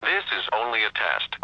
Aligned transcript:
This 0.00 0.24
is 0.38 0.48
only 0.52 0.84
a 0.84 0.90
test. 0.92 1.36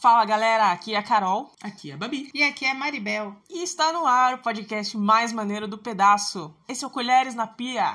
Fala 0.00 0.24
galera, 0.24 0.70
aqui 0.70 0.94
é 0.94 0.98
a 0.98 1.02
Carol 1.02 1.52
Aqui 1.62 1.90
é 1.90 1.94
a 1.94 1.96
Babi. 1.96 2.30
E 2.32 2.42
aqui 2.42 2.64
é 2.64 2.70
a 2.70 2.74
Maribel. 2.74 3.36
e 3.50 3.62
está 3.64 3.92
no 3.92 4.06
ar 4.06 4.34
o 4.34 4.38
podcast 4.38 4.96
mais 4.96 5.32
maneiro 5.32 5.66
do 5.66 5.76
pedaço. 5.76 6.54
Esse 6.68 6.84
é 6.84 6.86
o 6.86 6.90
Colheres 6.90 7.34
na 7.34 7.46
Pia. 7.46 7.92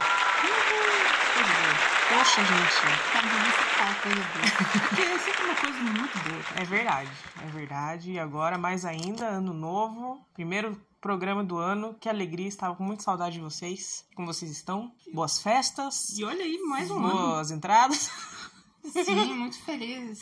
Poxa, 2.09 2.41
gente, 2.43 3.62
Aí, 4.05 4.13
Deus. 4.13 4.81
Porque 4.89 5.01
é 5.01 5.17
sempre 5.19 5.43
uma 5.45 5.55
coisa 5.55 5.79
muito 5.79 6.19
boa. 6.19 6.43
é 6.61 6.63
verdade, 6.65 7.09
é 7.41 7.45
verdade. 7.51 8.11
E 8.11 8.19
agora, 8.19 8.57
mais 8.57 8.85
ainda, 8.85 9.25
ano 9.27 9.53
novo, 9.53 10.25
primeiro 10.33 10.79
programa 10.99 11.43
do 11.43 11.57
ano. 11.57 11.95
Que 11.99 12.09
alegria, 12.09 12.47
estava 12.47 12.75
com 12.75 12.83
muita 12.83 13.03
saudade 13.03 13.35
de 13.35 13.41
vocês. 13.41 14.05
Como 14.15 14.27
vocês 14.31 14.51
estão? 14.51 14.91
Boas 15.13 15.41
festas, 15.41 16.17
E 16.17 16.23
olha 16.23 16.43
aí, 16.43 16.57
mais 16.67 16.89
um 16.91 16.97
ano. 16.97 17.09
boas 17.11 17.51
entradas. 17.51 18.09
Sim, 19.05 19.33
muito 19.35 19.57
feliz. 19.63 20.19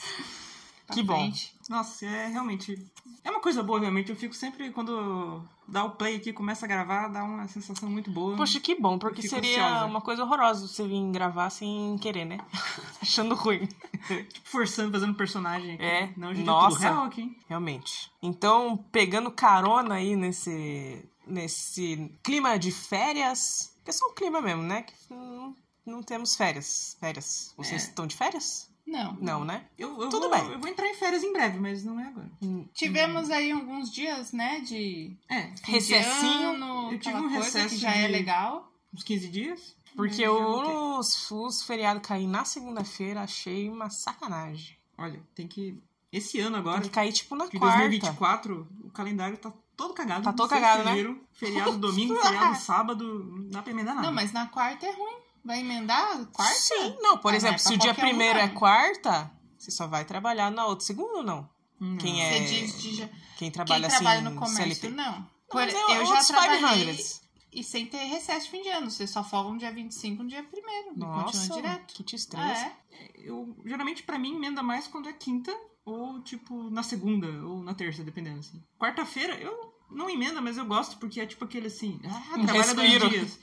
Pra 0.92 0.96
Que 0.96 1.04
bom. 1.04 1.16
frente. 1.16 1.56
Nossa, 1.70 2.06
é 2.06 2.28
realmente. 2.28 2.78
É 3.24 3.32
uma 3.32 3.40
coisa 3.40 3.64
boa, 3.64 3.80
realmente. 3.80 4.10
Eu 4.10 4.16
fico 4.16 4.34
sempre, 4.36 4.72
quando 4.72 5.42
dá 5.68 5.84
o 5.86 5.92
play 5.92 6.18
aqui, 6.18 6.34
começa 6.34 6.66
a 6.66 6.68
gravar, 6.68 7.08
dá 7.08 7.24
uma 7.24 7.48
sensação 7.48 7.90
muito 7.90 8.12
boa. 8.12 8.36
Poxa, 8.36 8.60
que 8.60 8.76
bom, 8.76 8.98
porque 9.00 9.22
seria 9.28 9.66
ansiosa. 9.66 9.86
uma 9.86 10.02
coisa 10.02 10.24
horrorosa 10.24 10.68
você 10.68 10.86
vir 10.88 11.12
gravar 11.12 11.50
sem 11.50 11.98
querer, 12.00 12.26
né? 12.26 12.40
Achando 13.02 13.36
ruim. 13.36 13.68
Tipo, 14.02 14.50
forçando, 14.50 14.92
fazendo 14.92 15.14
personagem 15.14 15.76
aqui. 15.76 15.84
É, 15.84 16.12
Não, 16.18 16.34
gente, 16.34 16.46
nossa. 16.46 16.70
tudo 16.76 16.82
real 16.82 17.04
aqui. 17.04 17.22
hein? 17.22 17.38
Realmente. 17.48 18.12
Então, 18.22 18.76
pegando 18.92 19.30
carona 19.32 19.94
aí 19.96 20.16
nesse, 20.16 21.08
nesse 21.28 22.12
clima 22.24 22.58
de 22.58 22.72
férias, 22.72 23.72
que 23.86 23.92
é 23.92 23.94
só 23.94 24.08
um 24.08 24.14
clima 24.16 24.42
mesmo, 24.42 24.64
né? 24.64 24.82
Que 24.82 24.94
não, 25.14 25.56
não 25.86 26.02
temos 26.02 26.36
férias. 26.36 26.98
Férias. 27.00 27.54
Vocês 27.56 27.84
É. 27.84 27.88
estão 27.90 28.08
de 28.08 28.16
férias? 28.16 28.71
Não. 28.92 29.14
Não, 29.22 29.46
né? 29.46 29.66
Eu, 29.78 30.02
eu 30.02 30.10
Tudo 30.10 30.30
vou, 30.30 30.32
bem. 30.38 30.52
Eu 30.52 30.60
vou 30.60 30.68
entrar 30.70 30.88
em 30.88 30.94
férias 30.94 31.24
em 31.24 31.32
breve, 31.32 31.60
mas 31.60 31.84
não 31.84 32.00
é 32.00 32.08
agora. 32.08 32.30
Tivemos 32.74 33.30
aí 33.30 33.52
alguns 33.52 33.90
dias, 33.92 34.32
né, 34.34 34.60
de 34.60 35.16
É, 35.30 35.52
Recessinho. 35.64 36.50
ano, 36.52 36.92
Eu 36.92 37.00
tive 37.00 37.16
um 37.16 37.28
recesso 37.30 37.70
que 37.76 37.82
já 37.82 37.92
de- 37.92 38.00
é 38.00 38.08
legal. 38.08 38.72
uns 38.94 39.04
15 39.04 39.30
dias. 39.30 39.76
Porque 39.96 40.28
os, 40.28 41.30
os 41.32 41.64
feriados 41.64 42.06
cair 42.06 42.28
na 42.28 42.46
segunda-feira, 42.46 43.22
achei 43.22 43.70
uma 43.70 43.90
sacanagem. 43.90 44.78
Olha, 44.98 45.22
tem 45.36 45.48
que. 45.48 45.78
Esse 46.12 46.40
ano 46.40 46.52
Tem 46.52 46.60
agora, 46.60 46.82
que 46.82 46.90
cair, 46.90 47.14
tipo, 47.14 47.36
na 47.36 47.46
de 47.46 47.58
quarta. 47.58 47.78
2024, 47.80 48.68
o 48.84 48.90
calendário 48.92 49.38
tá 49.38 49.52
todo 49.78 49.94
cagado. 49.94 50.24
Tá 50.24 50.34
todo 50.34 50.50
cagado, 50.50 50.84
né? 50.84 51.16
Feriado 51.34 51.78
domingo, 51.78 52.16
feriado 52.22 52.56
sábado, 52.58 53.24
não 53.26 53.50
dá 53.50 53.62
pra 53.62 53.72
emendar 53.72 53.96
nada. 53.96 54.08
Não, 54.08 54.14
mas 54.14 54.32
na 54.34 54.46
quarta 54.48 54.86
é 54.86 54.92
ruim. 54.92 55.16
Vai 55.44 55.60
emendar 55.62 56.26
quarta? 56.28 56.54
Sim, 56.56 56.96
não. 57.02 57.18
Por 57.18 57.34
Ah, 57.34 57.36
exemplo, 57.36 57.54
mas 57.56 57.62
se 57.64 57.74
o 57.74 57.78
dia 57.78 57.92
um, 57.92 57.96
primeiro 57.96 58.38
é 58.40 58.48
não. 58.48 58.54
quarta, 58.56 59.32
você 59.58 59.72
só 59.72 59.88
vai 59.88 60.06
trabalhar 60.06 60.52
na 60.52 60.66
outra 60.68 60.86
segunda 60.86 61.18
ou 61.18 61.24
não? 61.24 61.50
Não. 61.80 61.98
Quem 61.98 62.22
é- 62.24 62.32
Você 62.38 62.46
diz 62.46 62.82
de 62.82 62.96
já... 62.96 63.08
Quem 63.08 63.18
Quem 63.38 63.52
trabalha 63.52 63.88
trabalha 63.90 64.20
assim, 64.22 64.30
no 64.30 64.36
comércio, 64.40 64.76
CLT. 64.76 64.90
não. 64.90 65.28
Por- 65.50 65.62
é 65.64 65.72
eu 65.72 66.06
já 66.06 66.10
outros 66.12 66.28
trabalhei 66.28 66.60
500. 66.86 67.22
e 67.52 67.64
sem 67.64 67.86
ter 67.88 68.04
recesso 68.06 68.46
de 68.46 68.52
fim 68.52 68.62
de 68.62 68.70
ano. 68.70 68.90
Você 68.92 69.08
só 69.08 69.24
folga 69.24 69.50
no 69.52 69.58
dia 69.58 69.72
25 69.72 70.22
no 70.24 70.30
dia 70.30 70.46
1 70.94 70.98
Nossa, 70.98 71.38
Continua 71.40 71.58
direto. 71.62 71.94
que 71.94 72.04
te 72.04 72.16
Ah, 72.16 72.18
estresse. 72.18 72.66
é? 72.66 72.74
Eu, 73.16 73.58
geralmente, 73.66 74.04
pra 74.04 74.20
mim, 74.20 74.36
emenda 74.36 74.62
mais 74.62 74.88
quando 74.88 75.10
é 75.10 75.14
quinta 75.14 75.52
ou, 75.84 76.22
tipo, 76.22 76.70
na 76.70 76.84
segunda 76.84 77.28
ou 77.46 77.64
na 77.64 77.74
terça, 77.74 78.04
dependendo, 78.04 78.40
assim. 78.40 78.64
Quarta-feira, 78.80 79.34
eu 79.36 79.74
não 79.90 80.08
emenda, 80.10 80.40
mas 80.40 80.58
eu 80.58 80.66
gosto 80.66 80.98
porque 80.98 81.20
é 81.20 81.26
tipo 81.26 81.44
aquele 81.44 81.68
assim, 81.68 82.00
ah, 82.06 82.38
Um 82.38 82.46
trabalha 82.46 82.74
dois 82.76 83.10
dias. 83.10 83.40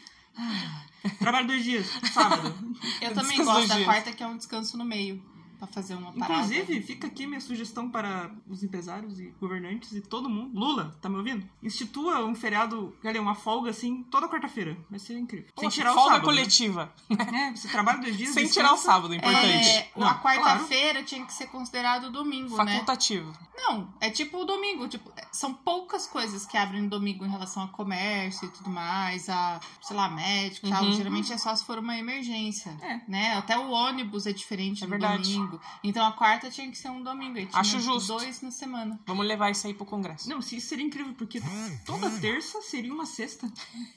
Trabalha 1.18 1.46
dois 1.46 1.64
dias, 1.64 1.86
sábado. 2.12 2.54
Eu 3.00 3.12
também 3.14 3.38
Descanso 3.38 3.44
gosto 3.52 3.68
da 3.68 3.74
dias. 3.76 3.86
quarta, 3.86 4.12
que 4.12 4.22
é 4.22 4.26
um 4.26 4.36
descanso 4.36 4.76
no 4.76 4.84
meio. 4.84 5.22
Pra 5.58 5.66
fazer 5.66 5.94
uma 5.94 6.12
parada. 6.12 6.34
Inclusive, 6.54 6.80
fica 6.82 7.06
aqui 7.08 7.26
minha 7.26 7.40
sugestão 7.40 7.90
para 7.90 8.30
os 8.48 8.62
empresários 8.62 9.18
e 9.18 9.34
governantes 9.40 9.92
e 9.92 10.00
todo 10.00 10.28
mundo. 10.28 10.56
Lula, 10.58 10.96
tá 11.00 11.08
me 11.08 11.16
ouvindo? 11.16 11.48
Institua 11.62 12.24
um 12.24 12.34
feriado, 12.34 12.96
olha, 13.04 13.20
uma 13.20 13.34
folga 13.34 13.70
assim, 13.70 14.04
toda 14.04 14.28
quarta-feira. 14.28 14.76
Vai 14.88 14.98
ser 15.00 15.18
incrível. 15.18 15.46
Sem 15.58 15.64
Poxa, 15.68 15.74
tirar 15.76 15.90
o 15.92 15.94
folga 15.94 16.10
sábado. 16.10 16.24
coletiva. 16.26 16.92
É, 17.10 17.50
você 17.54 17.68
trabalha 17.68 17.98
dois 17.98 18.16
dias. 18.16 18.30
Sem 18.30 18.44
descansa. 18.44 18.60
tirar 18.68 18.74
o 18.74 18.76
sábado, 18.78 19.14
importante. 19.14 19.68
É, 19.68 19.90
Não, 19.96 20.06
a 20.06 20.14
quarta-feira 20.20 21.02
tinha 21.02 21.24
que 21.26 21.32
ser 21.32 21.46
considerado 21.48 22.10
domingo, 22.10 22.56
né? 22.64 22.72
Facultativo. 22.74 23.32
Não, 23.56 23.92
é 24.00 24.08
tipo 24.10 24.38
o 24.38 24.44
domingo. 24.44 24.86
Tipo, 24.86 25.12
são 25.32 25.52
poucas 25.52 26.06
coisas 26.06 26.46
que 26.46 26.56
abrem 26.56 26.82
no 26.82 26.88
domingo 26.88 27.26
em 27.26 27.28
relação 27.28 27.64
a 27.64 27.68
comércio 27.68 28.46
e 28.46 28.50
tudo 28.50 28.70
mais, 28.70 29.28
a, 29.28 29.60
sei 29.82 29.96
lá, 29.96 30.08
médico 30.08 30.66
e 30.66 30.70
tal. 30.70 30.84
Uhum. 30.84 30.92
Geralmente 30.92 31.32
é 31.32 31.36
só 31.38 31.54
se 31.56 31.64
for 31.64 31.78
uma 31.78 31.96
emergência. 31.98 32.70
É. 32.80 33.00
Né? 33.08 33.34
Até 33.34 33.58
o 33.58 33.68
ônibus 33.70 34.26
é 34.26 34.32
diferente 34.32 34.84
É 34.84 34.86
no 34.86 34.90
verdade. 34.90 35.22
domingo. 35.34 35.47
Então 35.82 36.04
a 36.06 36.12
quarta 36.12 36.50
tinha 36.50 36.70
que 36.70 36.76
ser 36.76 36.90
um 36.90 37.02
domingo. 37.02 37.38
E 37.38 37.46
tinha 37.46 37.60
Acho 37.60 37.80
justo. 37.80 38.14
dois 38.14 38.40
na 38.42 38.50
semana. 38.50 38.98
Vamos 39.06 39.26
levar 39.26 39.50
isso 39.50 39.66
aí 39.66 39.74
pro 39.74 39.86
Congresso. 39.86 40.28
Não, 40.28 40.38
isso 40.40 40.60
seria 40.60 40.84
incrível, 40.84 41.14
porque 41.14 41.40
toda 41.86 42.10
terça 42.20 42.60
seria 42.62 42.92
uma 42.92 43.06
sexta. 43.06 43.50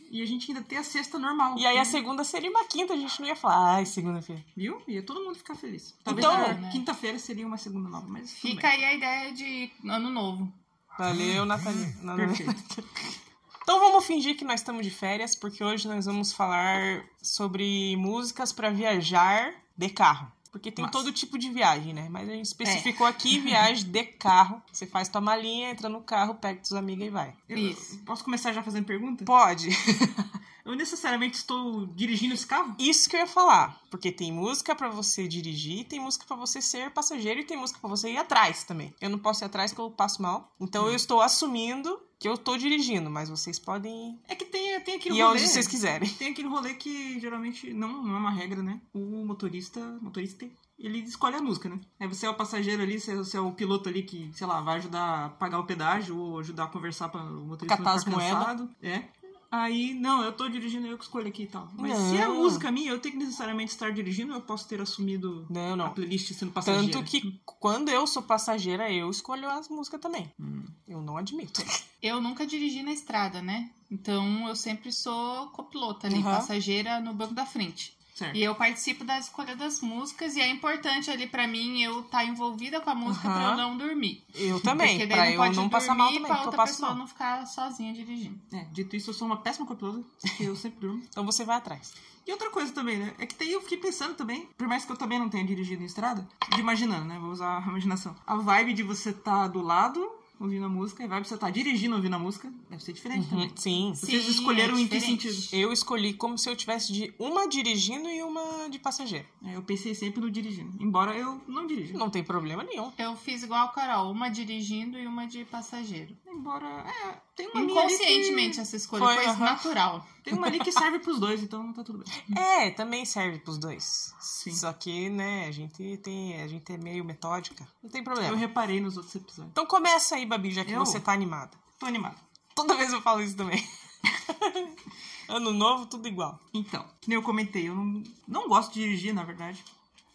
E 0.10 0.22
a 0.22 0.26
gente 0.26 0.52
ainda 0.52 0.64
tem 0.64 0.78
a 0.78 0.84
sexta 0.84 1.18
normal. 1.18 1.58
E 1.58 1.66
aí 1.66 1.78
a 1.78 1.86
segunda 1.86 2.24
seria 2.24 2.50
uma 2.50 2.66
quinta, 2.66 2.94
a 2.94 2.98
gente 2.98 3.20
não 3.20 3.28
ia 3.28 3.36
falar, 3.36 3.76
ai, 3.76 3.86
segunda-feira. 3.86 4.44
Viu? 4.56 4.82
Ia 4.88 5.04
todo 5.04 5.24
mundo 5.24 5.36
ficar 5.36 5.56
feliz. 5.56 5.96
Talvez 6.04 6.26
Então- 6.26 6.38
a 6.46 6.54
né? 6.54 6.70
quinta-feira 6.72 7.18
seria 7.20 7.46
uma 7.48 7.58
segunda 7.58 7.90
nova, 7.90 8.08
mas. 8.08 8.32
Fica 8.34 8.68
bem. 8.70 8.78
aí 8.78 8.84
a 8.86 8.94
ideia 8.94 9.34
de 9.34 9.72
ano 9.90 10.10
novo. 10.10 10.52
Valeu, 10.98 11.46
Nathalie. 11.46 11.94
Perfeito. 12.16 12.84
Então 13.64 13.80
vamos 13.80 14.06
fingir 14.06 14.36
que 14.36 14.44
nós 14.44 14.60
estamos 14.60 14.84
de 14.84 14.90
férias, 14.92 15.36
porque 15.36 15.64
hoje 15.64 15.88
nós 15.88 16.06
vamos 16.08 16.34
falar 16.34 17.06
sobre 17.22 17.96
músicas 17.96 18.52
pra 18.52 18.72
viajar 18.72 19.54
de 19.78 19.88
carro. 19.88 20.30
Porque 20.52 20.70
tem 20.72 20.84
Massa. 20.84 20.92
todo 20.92 21.12
tipo 21.14 21.38
de 21.38 21.50
viagem, 21.50 21.94
né? 21.94 22.08
Mas 22.10 22.28
a 22.30 22.34
gente 22.34 22.46
especificou 22.46 23.08
aqui 23.08 23.40
viagem 23.42 23.86
de 23.86 24.04
carro. 24.04 24.62
Você 24.72 24.86
faz 24.86 25.08
tua 25.08 25.22
malinha, 25.22 25.72
entra 25.72 25.88
no 25.88 26.02
carro, 26.02 26.36
pega 26.36 26.60
teus 26.60 26.74
amigos 26.74 27.06
e 27.06 27.10
vai. 27.10 27.34
Eu- 27.48 27.58
Isso. 27.58 28.00
Posso 28.00 28.24
começar 28.24 28.52
já 28.52 28.62
fazendo 28.62 28.86
pergunta? 28.86 29.24
Pode. 29.26 29.70
Eu 30.64 30.76
necessariamente 30.76 31.38
estou 31.38 31.88
dirigindo 31.88 32.36
esse 32.36 32.46
carro? 32.46 32.76
Isso 32.78 33.10
que 33.10 33.16
eu 33.16 33.22
ia 33.22 33.28
falar. 33.28 33.82
Porque 33.90 34.12
tem 34.12 34.32
música 34.32 34.76
pra 34.76 34.90
você 34.90 35.28
dirigir, 35.28 35.86
tem 35.86 36.00
música 36.00 36.24
pra 36.24 36.36
você 36.38 36.62
ser 36.62 36.92
passageiro 36.92 37.40
e 37.40 37.44
tem 37.44 37.58
música 37.58 37.80
pra 37.80 37.90
você 37.90 38.12
ir 38.12 38.18
atrás 38.18 38.64
também. 38.64 38.94
Eu 39.02 39.10
não 39.10 39.18
posso 39.18 39.44
ir 39.44 39.46
atrás 39.48 39.72
porque 39.72 39.82
eu 39.82 39.90
passo 39.90 40.22
mal. 40.22 40.54
Então 40.60 40.88
eu 40.88 40.94
estou 40.96 41.20
assumindo 41.20 42.00
que 42.22 42.30
eu 42.30 42.38
tô 42.38 42.56
dirigindo, 42.56 43.09
mas 43.09 43.30
vocês 43.30 43.58
podem 43.58 44.20
É 44.30 44.36
que 44.36 44.46
tem, 44.46 44.80
tem 44.82 44.96
aquele 44.98 45.18
ir 45.18 45.22
rolê. 45.24 45.40
onde 45.40 45.48
vocês 45.48 45.68
quiserem. 45.68 46.08
Tem 46.08 46.30
aquele 46.32 46.48
rolê 46.48 46.76
que 46.76 47.20
geralmente 47.20 47.74
não, 47.74 48.04
não 48.04 48.16
é 48.16 48.20
uma 48.20 48.30
regra, 48.30 48.62
né? 48.62 48.80
O 48.94 49.26
motorista, 49.26 49.80
motorista, 50.00 50.48
ele 50.78 51.00
escolhe 51.00 51.36
a 51.36 51.42
música, 51.42 51.68
né? 51.68 51.80
Aí 52.00 52.08
você 52.08 52.28
é 52.28 52.30
o 52.30 52.36
passageiro 52.36 52.84
ali, 52.84 53.00
você, 53.00 53.16
você 53.16 53.38
é 53.38 53.42
o 53.42 53.52
piloto 53.52 53.90
ali 53.90 54.04
que, 54.04 54.30
sei 54.34 54.46
lá, 54.46 54.62
vai 54.62 54.78
ajudar 54.78 55.26
a 55.26 55.30
pagar 55.30 55.58
o 55.58 55.66
pedágio 55.66 56.16
ou 56.16 56.38
ajudar 56.38 56.66
a 56.66 56.68
conversar 56.68 57.09
para 57.09 57.24
o 57.24 57.44
motorista 57.44 57.78
Catar 57.78 57.94
as 57.94 58.06
moedas. 58.06 58.70
É. 58.84 59.03
Aí, 59.52 59.94
não, 59.94 60.24
eu 60.24 60.32
tô 60.32 60.48
dirigindo, 60.48 60.88
eu 60.88 60.98
que 60.98 61.04
escolho 61.04 61.28
aqui 61.28 61.44
e 61.44 61.48
tal. 61.48 61.70
Mas 61.78 61.98
se 61.98 62.16
é 62.16 62.24
a 62.24 62.30
Não. 62.30 62.38
música 62.38 62.72
minha, 62.72 62.90
eu 62.92 63.00
tenho 63.00 63.16
que 63.18 63.24
necessariamente 63.24 63.72
estar 63.74 63.92
dirigindo 63.92 64.32
eu 64.34 64.40
posso 64.42 64.66
ter 64.66 64.80
assumido 64.80 65.46
Não, 65.50 65.74
a 65.74 65.76
não. 65.76 65.90
playlist 65.94 66.32
sendo 66.34 66.54
passageiro? 66.54 66.90
Tanto 66.94 67.04
que 67.12 67.42
quando 67.46 67.90
eu 67.90 68.08
sou 68.08 68.24
passageira, 68.24 68.90
eu 68.90 69.10
escolho 69.10 69.50
as 69.50 69.68
músicas 69.68 70.00
também. 70.00 70.32
Hum. 70.40 70.64
Eu 70.88 71.02
não 71.02 71.18
admito. 71.18 71.62
Eu 72.02 72.20
nunca 72.20 72.48
dirigi 72.48 72.82
na 72.82 72.92
estrada, 72.92 73.44
né? 73.44 73.70
Então 73.92 74.48
eu 74.48 74.56
sempre 74.56 74.92
sou 74.92 75.48
copilota 75.50 76.08
ali, 76.08 76.16
Uhum. 76.16 76.24
passageira 76.24 77.00
no 77.00 77.14
banco 77.14 77.36
da 77.36 77.46
frente. 77.46 77.96
Certo. 78.22 78.36
E 78.38 78.44
eu 78.44 78.54
participo 78.54 79.04
da 79.04 79.18
escolha 79.18 79.56
das 79.56 79.82
músicas 79.82 80.36
e 80.36 80.42
é 80.42 80.48
importante 80.48 81.09
ali 81.09 81.26
pra 81.26 81.48
mim 81.48 81.82
eu 81.82 82.02
estar 82.02 82.24
envolvida 82.24 82.79
com 82.79 82.90
a 82.91 82.96
música 82.96 83.28
pra 83.28 83.32
Aham. 83.40 83.52
eu 83.52 83.58
não 83.58 83.78
dormir. 83.78 84.23
Eu 84.35 84.59
também, 84.59 84.97
Porque 85.00 85.08
pra 85.08 85.18
daí 85.23 85.34
eu 85.34 85.38
não 85.40 85.46
pode 85.46 85.56
não 85.56 85.64
dormir 85.64 85.72
passar 85.72 85.96
mal 85.96 86.08
também, 86.09 86.23
pra 86.26 86.35
eu 86.38 86.46
outra 86.46 86.64
pessoa 86.64 86.90
mal. 86.90 86.97
não 87.00 87.08
ficar 87.08 87.46
sozinha 87.47 87.91
dirigindo. 87.94 88.40
É, 88.53 88.66
dito 88.72 88.96
isso, 88.96 89.09
eu 89.09 89.14
sou 89.14 89.26
uma 89.28 89.38
péssima 89.38 89.66
copilota, 89.66 90.03
porque 90.22 90.44
eu 90.44 90.56
sempre 90.56 90.79
durmo. 90.82 91.03
Então 91.09 91.26
você 91.26 91.44
vai 91.44 91.58
atrás. 91.58 91.94
E 92.28 92.32
outra 92.32 92.52
coisa 92.52 92.72
também, 92.72 92.97
né? 93.00 93.14
É 93.18 93.26
que 93.26 93.34
daí 93.35 93.52
eu 93.52 93.62
fiquei 93.62 93.79
pensando 93.79 94.14
também, 94.14 94.47
por 94.56 94.68
mais 94.68 94.85
que 94.85 94.91
eu 94.91 94.96
também 94.97 95.18
não 95.18 95.28
tenha 95.28 95.44
dirigido 95.44 95.82
em 95.82 95.88
estrada, 95.88 96.28
de 96.53 96.59
imaginando, 96.59 97.06
né? 97.06 97.18
Vou 97.20 97.32
usar 97.32 97.58
a 97.58 97.68
imaginação. 97.68 98.16
A 98.28 98.35
vibe 98.35 98.73
de 98.73 98.84
você 98.84 99.12
tá 99.12 99.47
do 99.47 99.62
lado 99.62 100.08
ouvindo 100.41 100.66
a 100.66 100.70
música 100.70 101.03
e 101.03 101.05
a 101.05 101.09
vibe 101.09 101.23
de 101.23 101.29
você 101.29 101.38
tá 101.38 101.49
dirigindo 101.49 101.96
ouvindo 101.96 102.16
a 102.16 102.20
música 102.20 102.52
deve 102.70 102.84
ser 102.84 102.93
diferente 102.93 103.29
também. 103.29 103.47
Uhum, 103.47 103.55
Sim. 103.55 103.91
Vocês 103.93 104.23
Sim, 104.23 104.32
escolheram 104.32 104.76
é 104.76 104.82
em 104.82 104.88
que 104.88 104.99
sentido? 104.99 105.38
Eu 105.53 105.72
escolhi 105.72 106.14
como 106.14 106.38
se 106.38 106.49
eu 106.49 106.55
tivesse 106.55 106.91
de 106.91 107.14
uma 107.20 107.47
dirigindo 107.47 108.09
e 108.09 108.23
uma 108.23 108.67
de 108.70 108.79
passageiro. 108.79 109.28
É, 109.46 109.55
eu 109.55 109.61
pensei 109.61 109.93
sempre 109.93 110.20
no 110.20 110.32
dirigindo, 110.32 110.72
embora 110.82 111.16
eu 111.16 111.41
não 111.47 111.67
dirija. 111.67 111.97
Não 111.97 112.09
tem 112.09 112.23
problema 112.23 112.64
nenhum. 112.64 112.91
Eu 112.97 113.16
fiz 113.16 113.43
igual 113.43 113.66
a 113.66 113.72
Carol, 113.72 114.11
uma 114.11 114.29
dirigindo 114.29 114.97
e 114.97 115.05
uma 115.05 115.28
de 115.28 115.46
passageiro. 115.46 116.16
Embora, 116.26 116.67
é, 116.67 117.22
Tem 117.49 117.64
uma 117.64 117.72
Inconscientemente 117.72 118.55
que, 118.55 118.61
essa 118.61 118.76
escolha 118.76 119.03
Foi, 119.05 119.16
foi, 119.16 119.26
aham. 119.26 119.40
natural. 119.46 120.08
tem 120.23 120.34
uma 120.34 120.47
ali 120.47 120.59
que 120.59 120.72
serve 120.72 120.99
pros 120.99 121.20
dois, 121.20 121.41
então 121.41 121.72
tá 121.73 121.84
tudo 121.84 122.03
bem. 122.03 122.38
É, 122.38 122.72
também 122.72 123.03
serve 123.05 123.40
pros 123.40 123.58
dois. 123.58 124.14
Sim. 124.20 124.53
Só 124.53 124.72
que, 124.73 125.09
né, 125.09 125.47
a 125.47 125.52
gente 125.52 125.97
tem. 125.97 126.41
A 126.41 126.47
gente 126.47 126.72
é 126.72 126.78
meio 126.78 127.03
metódica. 127.03 127.67
Não 127.82 127.90
tem 127.90 127.99
Eu 128.02 128.05
problema. 128.05 128.35
reparei 128.38 128.79
nos 128.79 128.97
outros 128.97 129.16
episódios. 129.16 129.52
Então 129.52 129.66
começa 129.66 130.16
aí, 130.16 130.26
Babi, 130.26 130.52
já 130.52 130.64
que 130.64 130.72
Eu? 130.72 130.79
você 130.85 130.99
tá 130.99 131.11
animada. 131.14 131.52
Tô 131.79 131.85
animado. 131.85 132.17
Toda 132.55 132.76
vez 132.76 132.91
eu 132.93 133.02
falo 133.02 133.22
isso 133.22 133.35
também. 133.35 133.67
ano 135.28 135.52
novo, 135.52 135.85
tudo 135.85 136.08
igual. 136.08 136.40
Então, 136.53 136.85
que 136.99 137.09
nem 137.09 137.16
eu 137.16 137.23
comentei, 137.23 137.70
eu 137.70 137.76
não, 137.76 138.03
não 138.28 138.47
gosto 138.47 138.73
de 138.73 138.82
dirigir, 138.82 139.14
na 139.14 139.23
verdade. 139.23 139.64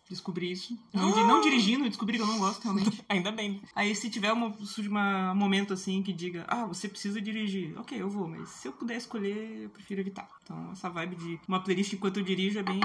Descobri 0.09 0.53
isso. 0.53 0.79
Não, 0.95 1.11
di- 1.13 1.25
não 1.25 1.41
dirigindo, 1.41 1.85
eu 1.85 1.89
descobri 1.89 2.17
que 2.17 2.23
eu 2.23 2.27
não 2.29 2.39
gosto, 2.39 2.63
realmente. 2.63 3.03
Ainda 3.09 3.33
bem. 3.33 3.61
Aí 3.75 3.93
se 3.95 4.09
tiver 4.09 4.33
um 4.33 5.35
momento 5.35 5.73
assim 5.73 6.01
que 6.03 6.13
diga, 6.13 6.45
ah, 6.47 6.65
você 6.65 6.89
precisa 6.89 7.21
dirigir. 7.21 7.77
Ok, 7.77 8.01
eu 8.01 8.09
vou, 8.09 8.29
mas 8.29 8.49
se 8.51 8.69
eu 8.69 8.73
puder 8.73 8.97
escolher, 8.97 9.63
eu 9.65 9.69
prefiro 9.71 10.01
evitar. 10.01 10.29
Então 10.45 10.71
essa 10.71 10.89
vibe 10.89 11.17
de 11.17 11.41
uma 11.49 11.59
playlist 11.61 11.93
enquanto 11.93 12.19
eu 12.19 12.23
dirijo 12.23 12.59
é 12.59 12.63
bem. 12.63 12.81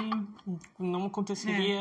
Não 0.80 1.06
aconteceria. 1.06 1.78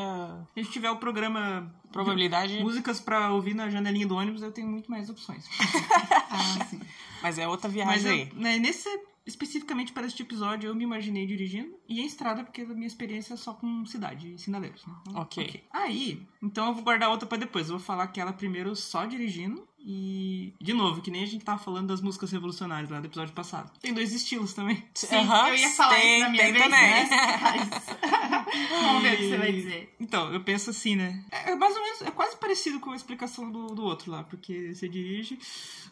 Se 0.53 0.59
a 0.59 0.63
gente 0.63 0.71
tiver 0.71 0.91
o 0.91 0.97
programa 0.97 1.73
Probabilidade. 1.91 2.59
músicas 2.61 2.99
pra 2.99 3.31
ouvir 3.33 3.55
na 3.55 3.67
janelinha 3.69 4.05
do 4.05 4.15
ônibus, 4.15 4.43
eu 4.43 4.51
tenho 4.51 4.67
muito 4.67 4.91
mais 4.91 5.09
opções. 5.09 5.43
Ah, 6.33 6.65
sim. 6.69 6.79
Mas 7.21 7.37
é 7.37 7.45
outra 7.47 7.67
Mas 7.67 7.73
viagem 8.03 8.05
eu, 8.07 8.13
aí. 8.13 8.31
né, 8.35 8.57
nesse, 8.57 8.87
especificamente 9.25 9.91
para 9.93 10.07
este 10.07 10.21
episódio, 10.23 10.67
eu 10.69 10.75
me 10.75 10.83
imaginei 10.83 11.25
dirigindo 11.25 11.73
e 11.87 12.01
em 12.01 12.05
estrada, 12.05 12.43
porque 12.43 12.61
a 12.61 12.65
minha 12.65 12.87
experiência 12.87 13.33
é 13.33 13.37
só 13.37 13.53
com 13.53 13.85
cidade 13.85 14.33
e 14.33 14.37
sinaleiros. 14.39 14.85
Né? 14.85 14.93
Então, 15.07 15.21
Ok. 15.21 15.63
Aí, 15.71 16.21
então 16.41 16.67
eu 16.67 16.73
vou 16.73 16.83
guardar 16.83 17.09
outra 17.09 17.27
para 17.27 17.37
depois. 17.37 17.67
Eu 17.69 17.77
vou 17.77 17.85
falar 17.85 18.03
aquela 18.03 18.33
primeiro 18.33 18.75
só 18.75 19.05
dirigindo. 19.05 19.67
E, 19.83 20.53
de 20.61 20.73
novo, 20.73 21.01
que 21.01 21.09
nem 21.09 21.23
a 21.23 21.25
gente 21.25 21.43
tava 21.43 21.57
falando 21.57 21.87
das 21.87 22.01
músicas 22.01 22.31
revolucionárias 22.31 22.91
lá 22.91 22.99
do 22.99 23.07
episódio 23.07 23.33
passado. 23.33 23.71
Tem 23.79 23.91
dois 23.91 24.13
estilos 24.13 24.53
também. 24.53 24.83
Sim, 24.93 25.15
Aham, 25.15 25.47
eu 25.49 25.55
ia 25.55 25.69
falar 25.71 25.95
tem- 25.95 26.13
isso 26.17 26.23
na 26.23 26.29
minha 26.29 26.43
tem 26.43 26.53
vez, 26.53 26.63
também. 26.63 26.81
né? 26.91 27.09
Vamos 28.69 29.01
ver 29.01 29.13
o 29.13 29.17
que 29.17 29.29
você 29.29 29.37
vai 29.37 29.51
dizer. 29.51 29.95
Então, 30.01 30.31
eu 30.33 30.43
penso 30.43 30.69
assim, 30.71 30.95
né? 30.95 31.23
É, 31.31 31.51
é 31.51 31.55
mais 31.55 31.75
ou 31.75 31.81
menos, 31.81 32.01
é 32.01 32.11
quase 32.11 32.35
parecido 32.37 32.79
com 32.79 32.91
a 32.91 32.95
explicação 32.95 33.49
do, 33.51 33.67
do 33.67 33.83
outro 33.83 34.11
lá, 34.11 34.23
porque 34.23 34.73
você 34.73 34.89
dirige. 34.89 35.39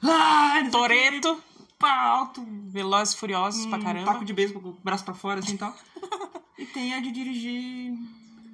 Ah, 0.04 0.62
Toreto, 0.72 1.42
pá, 1.80 1.92
alto, 2.02 2.46
Velozes 2.68 3.16
Furiosos 3.16 3.66
pra 3.66 3.80
um 3.80 3.82
caramba. 3.82 4.06
taco 4.12 4.26
de 4.26 4.34
beisebol 4.34 4.62
com 4.62 4.70
o 4.70 4.78
braço 4.84 5.04
pra 5.06 5.14
fora, 5.14 5.40
assim 5.40 5.56
e 5.56 5.58
tal. 5.58 5.76
e 6.60 6.66
tem 6.66 6.94
a 6.94 7.00
de 7.00 7.12
dirigir 7.12 7.94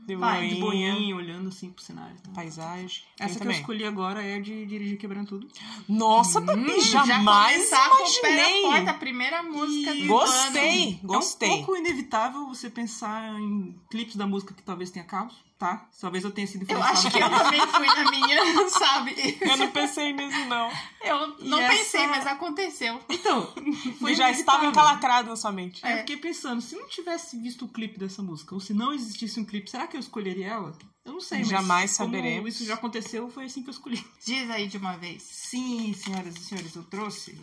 de 0.07 0.16
vai, 0.16 0.48
de 0.48 0.56
boinha, 0.62 1.16
olhando 1.16 1.50
assim 1.50 1.72
pro 1.72 1.83
cenário. 1.83 2.16
Tá? 2.22 2.30
paisagem. 2.36 3.01
Essa 3.19 3.33
que 3.33 3.38
eu 3.38 3.39
também. 3.48 3.60
escolhi 3.60 3.83
agora 3.86 4.22
é 4.24 4.39
de 4.39 4.63
dirigir 4.68 5.00
quebrando 5.00 5.30
tudo. 5.30 5.48
Nossa, 5.89 6.39
Hum, 6.39 6.80
já 6.80 7.04
jamais 7.04 7.68
com 7.69 7.75
na 7.75 8.30
imaginei. 8.30 8.62
porta, 8.62 8.92
a 8.92 8.94
primeira 8.94 9.42
música 9.42 9.95
E 9.95 10.01
do 10.04 10.07
Gostei, 10.07 10.89
ano. 10.89 11.00
gostei. 11.04 11.50
É 11.50 11.54
um 11.54 11.57
pouco 11.57 11.75
inevitável 11.78 12.45
você 12.48 12.69
pensar 12.69 13.39
em 13.39 13.75
clipes 13.89 14.16
da 14.16 14.28
música 14.28 14.54
que 14.54 14.62
talvez 14.62 14.92
tenha 14.92 15.06
carros, 15.06 15.44
tá? 15.57 15.90
Talvez 16.02 16.24
eu 16.24 16.31
tenha 16.31 16.46
sido 16.48 16.63
Eu 16.69 16.78
influenciado 16.78 17.07
acho 17.07 17.12
que 17.12 17.24
eu 17.24 17.30
também 17.30 17.68
fui 17.68 17.88
na 17.88 18.12
minha, 18.12 18.69
sabe? 18.69 19.38
Eu 19.42 19.57
não 19.57 19.72
pensei 19.72 20.12
nisso, 20.13 20.46
não. 20.46 20.69
Eu 21.02 21.40
E 21.40 21.48
não 21.48 21.60
essa- 21.60 21.75
pensei, 21.78 22.07
mas 22.07 22.28
aconteceu. 22.28 23.00
Então, 23.10 23.54
foi 24.00 24.16
já 24.16 24.30
estava 24.30 24.66
encalacrado 24.66 25.30
na 25.30 25.36
sua 25.36 25.52
mente. 25.52 25.86
Aí 25.86 25.92
É. 25.92 25.96
eu 25.96 26.00
fiquei 26.00 26.18
pensando, 26.18 26.62
se 26.62 26.75
não 26.75 26.88
tivesse 26.88 27.38
visto 27.40 27.66
o 27.66 27.69
clipe 27.69 27.98
dessa 27.98 28.22
música, 28.22 28.54
ou 28.54 28.60
se 28.62 28.74
não 28.74 28.92
existisse 28.94 29.40
um 29.40 29.46
clipe, 29.46 29.69
será 29.69 29.88
que 29.88 29.96
eu 29.96 30.00
escolheria 30.02 30.48
ela? 30.48 30.78
Eu 31.06 31.13
não 31.13 31.22
sei, 31.22 31.40
mas 31.40 31.48
Jamais 31.50 31.98
como 31.98 32.10
saberemos. 32.10 32.56
isso 32.56 32.66
já 32.66 32.74
aconteceu, 32.74 33.30
foi 33.30 33.46
assim 33.46 33.62
que 33.62 33.69
eu 33.69 33.74
escolhi. 33.74 34.04
Diz 34.25 34.50
aí 34.50 34.68
de 34.68 34.78
uma 34.78 34.98
vez. 34.98 35.22
Sim, 35.22 35.94
senhoras 35.94 36.36
e 36.36 36.40
senhores, 36.40 36.75
eu 36.75 36.84
trouxe. 36.84 37.40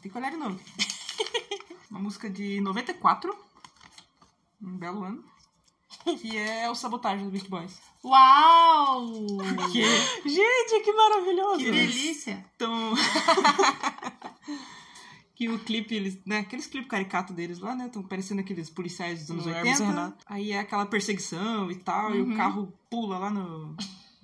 Tem 0.00 0.10
que 0.10 0.16
olhar 0.18 0.30
de 0.30 0.36
novo. 0.38 0.58
Uma 1.90 2.00
música 2.00 2.30
de 2.30 2.58
94. 2.62 3.36
Um 4.62 4.78
belo 4.78 5.04
ano. 5.04 5.22
Que 6.20 6.36
é 6.36 6.70
o 6.70 6.74
Sabotagem 6.74 7.24
do 7.24 7.30
Beast 7.30 7.48
Boys. 7.48 7.80
Uau! 8.04 9.12
Que 9.70 9.82
Gente, 10.28 10.84
que 10.84 10.92
maravilhoso. 10.92 11.58
Que 11.58 11.70
delícia! 11.70 12.44
tão. 12.58 12.94
que 15.34 15.48
o 15.48 15.58
clipe, 15.58 15.94
eles, 15.94 16.18
né? 16.26 16.38
Aqueles 16.38 16.66
clipes 16.66 16.90
caricatos 16.90 17.34
deles 17.34 17.58
lá, 17.58 17.74
né? 17.74 17.86
Estão 17.86 18.02
parecendo 18.02 18.40
aqueles 18.40 18.70
policiais 18.70 19.20
dos 19.20 19.30
anos 19.30 19.46
No 19.46 19.52
Hermes 19.52 19.78
e 19.78 19.82
80. 19.82 20.00
Renato. 20.00 20.24
Aí 20.28 20.52
é 20.52 20.58
aquela 20.58 20.86
perseguição 20.86 21.70
e 21.70 21.76
tal, 21.76 22.14
e 22.14 22.20
o 22.20 22.36
carro 22.36 22.72
pula 22.90 23.18
lá 23.18 23.30
no. 23.30 23.76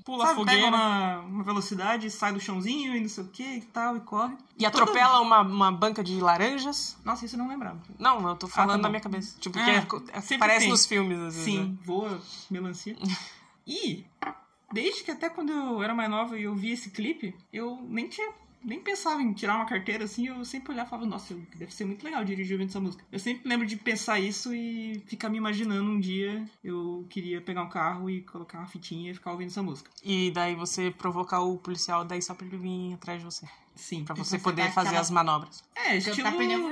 Pula 0.09 0.25
a 0.25 0.27
Sabe, 0.29 0.43
pega 0.47 0.57
fogueira. 0.63 0.75
uma, 0.75 1.19
uma 1.21 1.45
velocidade, 1.45 2.11
sai 2.11 2.33
do 2.33 2.41
chãozinho 2.41 2.97
e 2.97 3.01
não 3.01 3.09
sei 3.11 3.25
o 3.25 3.29
que 3.29 3.43
e 3.43 3.61
tal, 3.61 3.95
e 3.95 4.01
corre. 4.01 4.35
E 4.59 4.65
atropela 4.65 5.21
uma, 5.21 5.43
uma 5.43 5.71
banca 5.71 6.03
de 6.03 6.19
laranjas. 6.19 6.97
Nossa, 7.05 7.27
isso 7.27 7.35
eu 7.35 7.39
não 7.39 7.47
lembrava. 7.47 7.79
Não, 7.99 8.27
eu 8.27 8.35
tô 8.35 8.49
falando 8.49 8.71
tá 8.71 8.77
bom. 8.79 8.83
na 8.85 8.89
minha 8.89 9.03
cabeça. 9.03 9.37
Tipo, 9.39 9.59
Ah, 9.59 9.85
porque 9.87 10.11
é- 10.11 10.21
sempre 10.23 10.37
aparece 10.37 10.61
tem. 10.61 10.71
nos 10.71 10.87
filmes, 10.87 11.19
às 11.19 11.35
vezes. 11.35 11.45
Sim, 11.45 11.63
né? 11.73 11.77
voa 11.85 12.19
melancia. 12.51 12.97
E 13.71 14.07
desde 14.73 15.05
que 15.05 15.11
até 15.11 15.29
quando 15.29 15.53
eu 15.53 15.83
era 15.83 15.95
mais 15.95 16.09
nova 16.09 16.39
e 16.39 16.45
eu 16.45 16.55
vi 16.55 16.71
esse 16.73 16.89
clipe, 16.91 17.37
eu 17.53 17.79
nem 17.87 18.09
tinha. 18.09 18.33
Nem 18.63 18.81
pensava 18.81 19.23
em 19.23 19.33
tirar 19.33 19.57
uma 19.57 19.67
carteira 19.67 20.05
assim, 20.05 20.27
eu 20.27 20.45
sempre 20.45 20.73
olhava 20.73 20.89
e 20.89 20.91
falava, 20.91 21.09
nossa, 21.09 21.35
deve 21.57 21.73
ser 21.73 21.85
muito 21.85 22.05
legal 22.05 22.25
dirigir 22.25 22.55
ouvindo 22.55 22.71
essa 22.71 22.81
música. 22.81 23.05
Eu 23.11 23.19
sempre 23.19 23.49
lembro 23.49 23.67
de 23.67 23.77
pensar 23.77 24.19
isso 24.19 24.55
e 24.55 25.03
ficar 25.07 25.29
me 25.29 25.39
imaginando 25.39 25.91
um 25.91 26.01
dia 26.01 26.45
eu 26.63 27.07
queria 27.09 27.41
pegar 27.41 27.63
um 27.63 27.69
carro 27.69 28.11
e 28.11 28.23
colocar 28.23 28.59
uma 28.59 28.67
fitinha 28.67 29.11
e 29.11 29.15
ficar 29.15 29.33
ouvindo 29.33 29.49
essa 29.49 29.63
música. 29.63 29.91
E 30.03 30.31
daí 30.33 30.55
você 30.55 30.91
provocar 30.91 31.41
o 31.41 31.59
policial 31.59 32.05
daí 32.05 32.21
só 32.21 32.35
pra 32.35 32.47
ele 32.47 32.57
vir 32.57 32.95
atrás 32.95 33.19
de 33.19 33.25
você. 33.25 33.47
Sim. 33.79 34.05
Pra 34.05 34.15
você 34.15 34.31
você 34.31 34.39
poder 34.41 34.65
dá 34.67 34.73
fazer 34.73 34.97
as 34.97 35.09
manobras. 35.11 35.63
É, 35.75 35.97
estilo... 35.97 36.17
Cantar 36.17 36.33
pneu, 36.37 36.69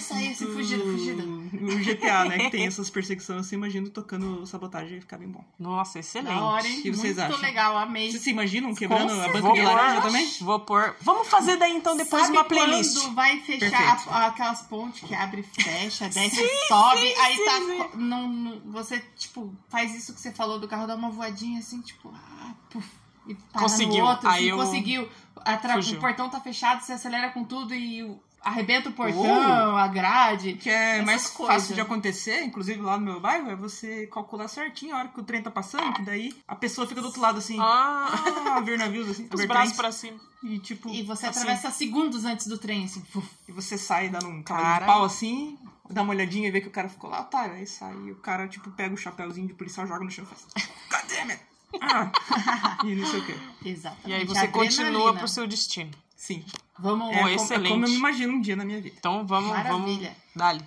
sair, 0.00 0.34
se 0.34 0.44
do- 0.46 0.52
fugido, 0.54 0.84
fugido. 0.84 1.22
O 1.52 1.78
GTA, 1.84 2.24
né? 2.26 2.38
Que 2.38 2.50
tem 2.50 2.64
essas 2.66 2.88
perseguições, 2.88 3.40
assim, 3.40 3.56
imagino 3.56 3.90
tocando 3.90 4.46
sabotagem 4.46 4.98
e 4.98 5.00
ficar 5.00 5.18
bem 5.18 5.28
bom. 5.28 5.44
Nossa, 5.58 5.98
excelente. 5.98 6.32
Da 6.34 6.42
hora, 6.44 6.66
hein? 6.66 6.78
O 6.78 6.82
que 6.82 6.90
vocês 6.92 7.16
Muito 7.16 7.28
acham? 7.32 7.40
legal, 7.42 7.76
amei. 7.76 8.10
Vocês 8.10 8.22
se 8.22 8.30
imaginam 8.30 8.72
quebrando 8.74 9.12
a 9.12 9.28
banca 9.28 9.52
de 9.52 9.60
laranja 9.62 10.00
também? 10.02 10.28
Vou 10.40 10.60
pôr. 10.60 10.94
Vamos 11.02 11.26
fazer 11.28 11.56
daí 11.56 11.76
então 11.76 11.96
depois 11.96 12.22
Sabe 12.26 12.36
uma 12.38 12.44
playlist. 12.44 12.98
quando 13.00 13.14
vai 13.16 13.40
fechar 13.40 14.02
a- 14.08 14.26
aquelas 14.28 14.62
pontes 14.62 15.06
que 15.08 15.14
abre 15.14 15.40
e 15.40 15.62
fecha, 15.62 16.08
desce 16.08 16.40
e 16.40 16.68
sobe, 16.68 17.14
aí 17.18 17.36
sim, 17.36 17.44
tá. 17.44 17.56
sim. 17.58 17.78
co- 17.78 17.96
Não, 17.98 18.28
não- 18.28 18.60
você, 18.72 19.00
tipo, 19.16 19.52
faz 19.68 19.94
isso 19.94 20.14
que 20.14 20.20
você 20.20 20.30
falou 20.32 20.58
do 20.60 20.68
carro, 20.68 20.86
dá 20.86 20.94
uma 20.94 21.10
voadinha 21.10 21.58
assim, 21.58 21.80
tipo, 21.80 22.10
ah, 22.14 22.54
puf, 22.70 22.86
e 23.26 23.34
Conseguiu. 23.52 24.04
no 24.04 24.10
outro, 24.10 24.28
Aí 24.28 24.34
assim, 24.36 24.44
eu- 24.50 24.56
conseguiu. 24.56 25.08
Atra- 25.44 25.78
o 25.78 26.00
portão 26.00 26.28
tá 26.30 26.40
fechado, 26.40 26.80
você 26.82 26.92
acelera 26.92 27.30
com 27.30 27.44
tudo 27.44 27.74
e 27.74 28.16
arrebenta 28.42 28.90
o 28.90 28.92
portão, 28.92 29.76
a 29.76 29.88
grade. 29.88 30.54
que 30.54 30.68
é 30.68 31.00
mais 31.02 31.28
coisas. 31.30 31.54
fácil 31.54 31.74
de 31.74 31.80
acontecer, 31.80 32.42
inclusive 32.42 32.80
lá 32.82 32.98
no 32.98 33.04
meu 33.04 33.20
bairro, 33.20 33.50
é 33.50 33.56
você 33.56 34.06
calcular 34.08 34.48
certinho 34.48 34.94
a 34.94 34.98
hora 34.98 35.08
que 35.08 35.18
o 35.18 35.22
trem 35.24 35.42
tá 35.42 35.50
passando, 35.50 35.94
que 35.94 36.02
daí 36.02 36.30
a 36.46 36.54
pessoa 36.54 36.86
fica 36.86 37.00
do 37.00 37.06
outro 37.06 37.22
lado 37.22 37.38
assim, 37.38 37.56
Ah, 37.58 38.06
a 38.56 38.60
ver 38.60 38.78
navios 38.78 39.08
assim, 39.08 39.28
os 39.32 39.44
braços 39.46 39.74
pra 39.74 39.90
cima. 39.90 40.18
e 40.42 40.58
tipo, 40.58 40.90
E 40.90 41.02
você 41.02 41.26
assim, 41.26 41.40
atravessa 41.40 41.70
segundos 41.70 42.26
antes 42.26 42.46
do 42.46 42.58
trem, 42.58 42.84
assim. 42.84 43.02
e 43.48 43.52
você 43.52 43.78
sai 43.78 44.10
dando 44.10 44.28
um 44.28 44.42
Cara. 44.42 44.80
de 44.80 44.84
pau 44.92 45.04
assim, 45.04 45.58
dá 45.88 46.02
uma 46.02 46.12
olhadinha 46.12 46.46
e 46.48 46.50
vê 46.50 46.60
que 46.60 46.68
o 46.68 46.70
cara 46.70 46.88
ficou 46.90 47.08
lá, 47.08 47.22
tá, 47.22 47.42
aí 47.44 47.66
sai, 47.66 47.94
e 48.04 48.10
o 48.12 48.16
cara 48.16 48.46
tipo 48.46 48.70
pega 48.72 48.92
o 48.94 48.98
chapéuzinho 48.98 49.46
de 49.46 49.54
policial, 49.54 49.86
joga 49.86 50.04
no 50.04 50.10
chão 50.10 50.24
e 50.24 50.28
faz, 50.28 50.66
God 50.90 51.10
damn 51.10 51.30
it! 51.30 51.40
Ah, 51.40 51.53
e 52.84 52.94
não 52.94 53.06
sei 53.06 53.20
o 53.20 53.24
que. 53.24 53.68
Exatamente. 53.68 54.10
E 54.10 54.12
aí 54.12 54.24
você 54.24 54.48
continua 54.48 54.88
Adrenalina. 54.88 55.18
pro 55.18 55.28
seu 55.28 55.46
destino. 55.46 55.90
Sim, 56.16 56.44
Vamos 56.78 57.10
é, 57.12 57.16
como, 57.16 57.28
é 57.28 57.34
excelente. 57.34 57.68
como 57.68 57.84
eu 57.84 57.90
me 57.90 57.96
imagino 57.96 58.32
um 58.32 58.40
dia 58.40 58.56
na 58.56 58.64
minha 58.64 58.80
vida. 58.80 58.96
Então 58.98 59.26
vamos, 59.26 59.50
vamos. 59.50 59.64
Maravilha. 59.64 60.16
Dali. 60.34 60.62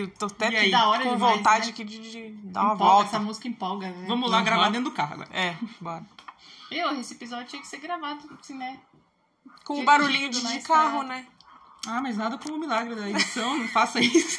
Eu 0.00 0.10
tô 0.10 0.26
até 0.26 0.46
aí? 0.48 0.70
Da 0.70 0.88
hora 0.88 1.02
com 1.04 1.14
demais, 1.14 1.36
vontade 1.36 1.66
né? 1.66 1.72
aqui 1.72 1.84
de, 1.84 1.98
de 2.10 2.28
dar 2.44 2.62
uma 2.62 2.74
Empolga, 2.74 2.92
volta. 2.92 3.08
Essa 3.08 3.18
música 3.18 3.48
empolga, 3.48 3.88
né? 3.90 4.04
Vamos 4.08 4.30
lá 4.30 4.38
Uhum. 4.38 4.44
gravar 4.44 4.68
dentro 4.70 4.90
do 4.90 4.96
carro 4.96 5.14
agora. 5.14 5.28
É, 5.32 5.56
bora. 5.80 6.04
Eu, 6.70 6.98
esse 7.00 7.14
episódio 7.14 7.46
tinha 7.46 7.60
que 7.62 7.68
ser 7.68 7.78
gravado, 7.78 8.20
assim, 8.40 8.54
né? 8.56 8.78
Com 9.64 9.80
o 9.80 9.84
barulhinho 9.84 10.30
de, 10.30 10.40
de 10.40 10.60
carro, 10.60 11.02
né? 11.02 11.26
Ah, 11.86 12.00
mas 12.00 12.16
nada 12.16 12.36
como 12.38 12.56
o 12.56 12.58
milagre 12.58 12.94
da 12.94 13.08
edição, 13.08 13.56
não 13.58 13.68
faça 13.68 13.98
isso. 14.04 14.38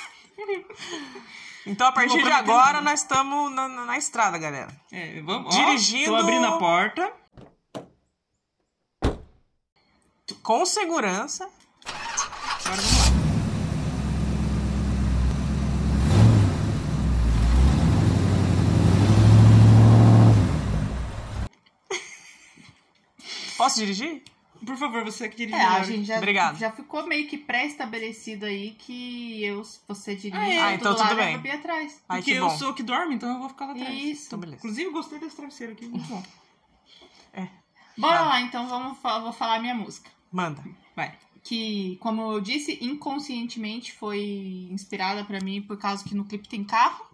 Então, 1.65 1.87
a 1.87 1.91
partir 1.91 2.21
de 2.23 2.31
agora, 2.31 2.73
nada. 2.73 2.81
nós 2.81 3.01
estamos 3.01 3.51
na, 3.51 3.67
na- 3.67 3.85
na 3.85 3.97
estrada, 3.97 4.37
galera. 4.37 4.75
É, 4.91 5.21
vamos, 5.21 5.53
ó, 5.55 5.59
Dirigindo- 5.65 6.11
Tô 6.11 6.15
abrindo 6.15 6.45
a 6.47 6.57
porta. 6.57 7.11
Com 10.43 10.65
segurança. 10.65 11.47
Agora 12.65 12.81
vamos 12.81 13.05
lá. 13.05 13.10
Posso 23.61 23.79
dirigir? 23.79 24.23
Por 24.65 24.75
favor, 24.77 25.03
você 25.03 25.27
que 25.29 25.35
dirige 25.37 25.55
É, 25.57 25.63
a 25.65 25.83
gente 25.83 26.05
já, 26.05 26.17
Obrigado. 26.17 26.57
já 26.57 26.71
ficou 26.71 27.05
meio 27.07 27.27
que 27.27 27.37
pré-estabelecido 27.37 28.45
aí 28.45 28.71
que 28.71 29.43
eu, 29.43 29.63
você 29.87 30.15
dirige 30.15 30.35
Ah, 30.37 30.47
é? 30.49 30.59
Ah, 30.61 30.73
então 30.75 30.95
tudo 30.95 31.11
e 31.13 31.15
bem. 31.15 31.33
Gabi 31.33 31.51
atrás. 31.51 32.01
Ai, 32.09 32.19
Porque 32.19 32.31
que 32.31 32.37
eu 32.37 32.47
bom. 32.47 32.57
sou 32.57 32.69
o 32.69 32.73
que 32.73 32.83
dorme, 32.83 33.15
então 33.15 33.29
eu 33.33 33.39
vou 33.39 33.49
ficar 33.49 33.65
lá 33.67 33.71
atrás. 33.73 33.93
Isso. 33.93 34.27
Então, 34.27 34.39
beleza. 34.39 34.57
Inclusive, 34.59 34.87
eu 34.87 34.91
gostei 34.91 35.19
desse 35.19 35.35
travesseiro 35.35 35.73
aqui, 35.73 35.85
muito 35.87 36.07
bom. 36.07 36.23
Bora 37.97 38.19
Tá. 38.19 38.25
lá, 38.25 38.41
então 38.41 38.67
vamos 38.67 38.97
vou 38.99 39.33
falar 39.33 39.55
a 39.55 39.59
minha 39.59 39.75
música. 39.75 40.09
Manda. 40.31 40.63
Vai. 40.95 41.13
Que, 41.43 41.97
como 42.01 42.31
eu 42.33 42.41
disse, 42.41 42.77
inconscientemente 42.81 43.91
foi 43.93 44.67
inspirada 44.71 45.23
pra 45.25 45.39
mim 45.39 45.61
por 45.61 45.77
causa 45.77 46.03
que 46.03 46.15
no 46.15 46.25
clipe 46.25 46.47
tem 46.47 46.63
carro. 46.63 47.05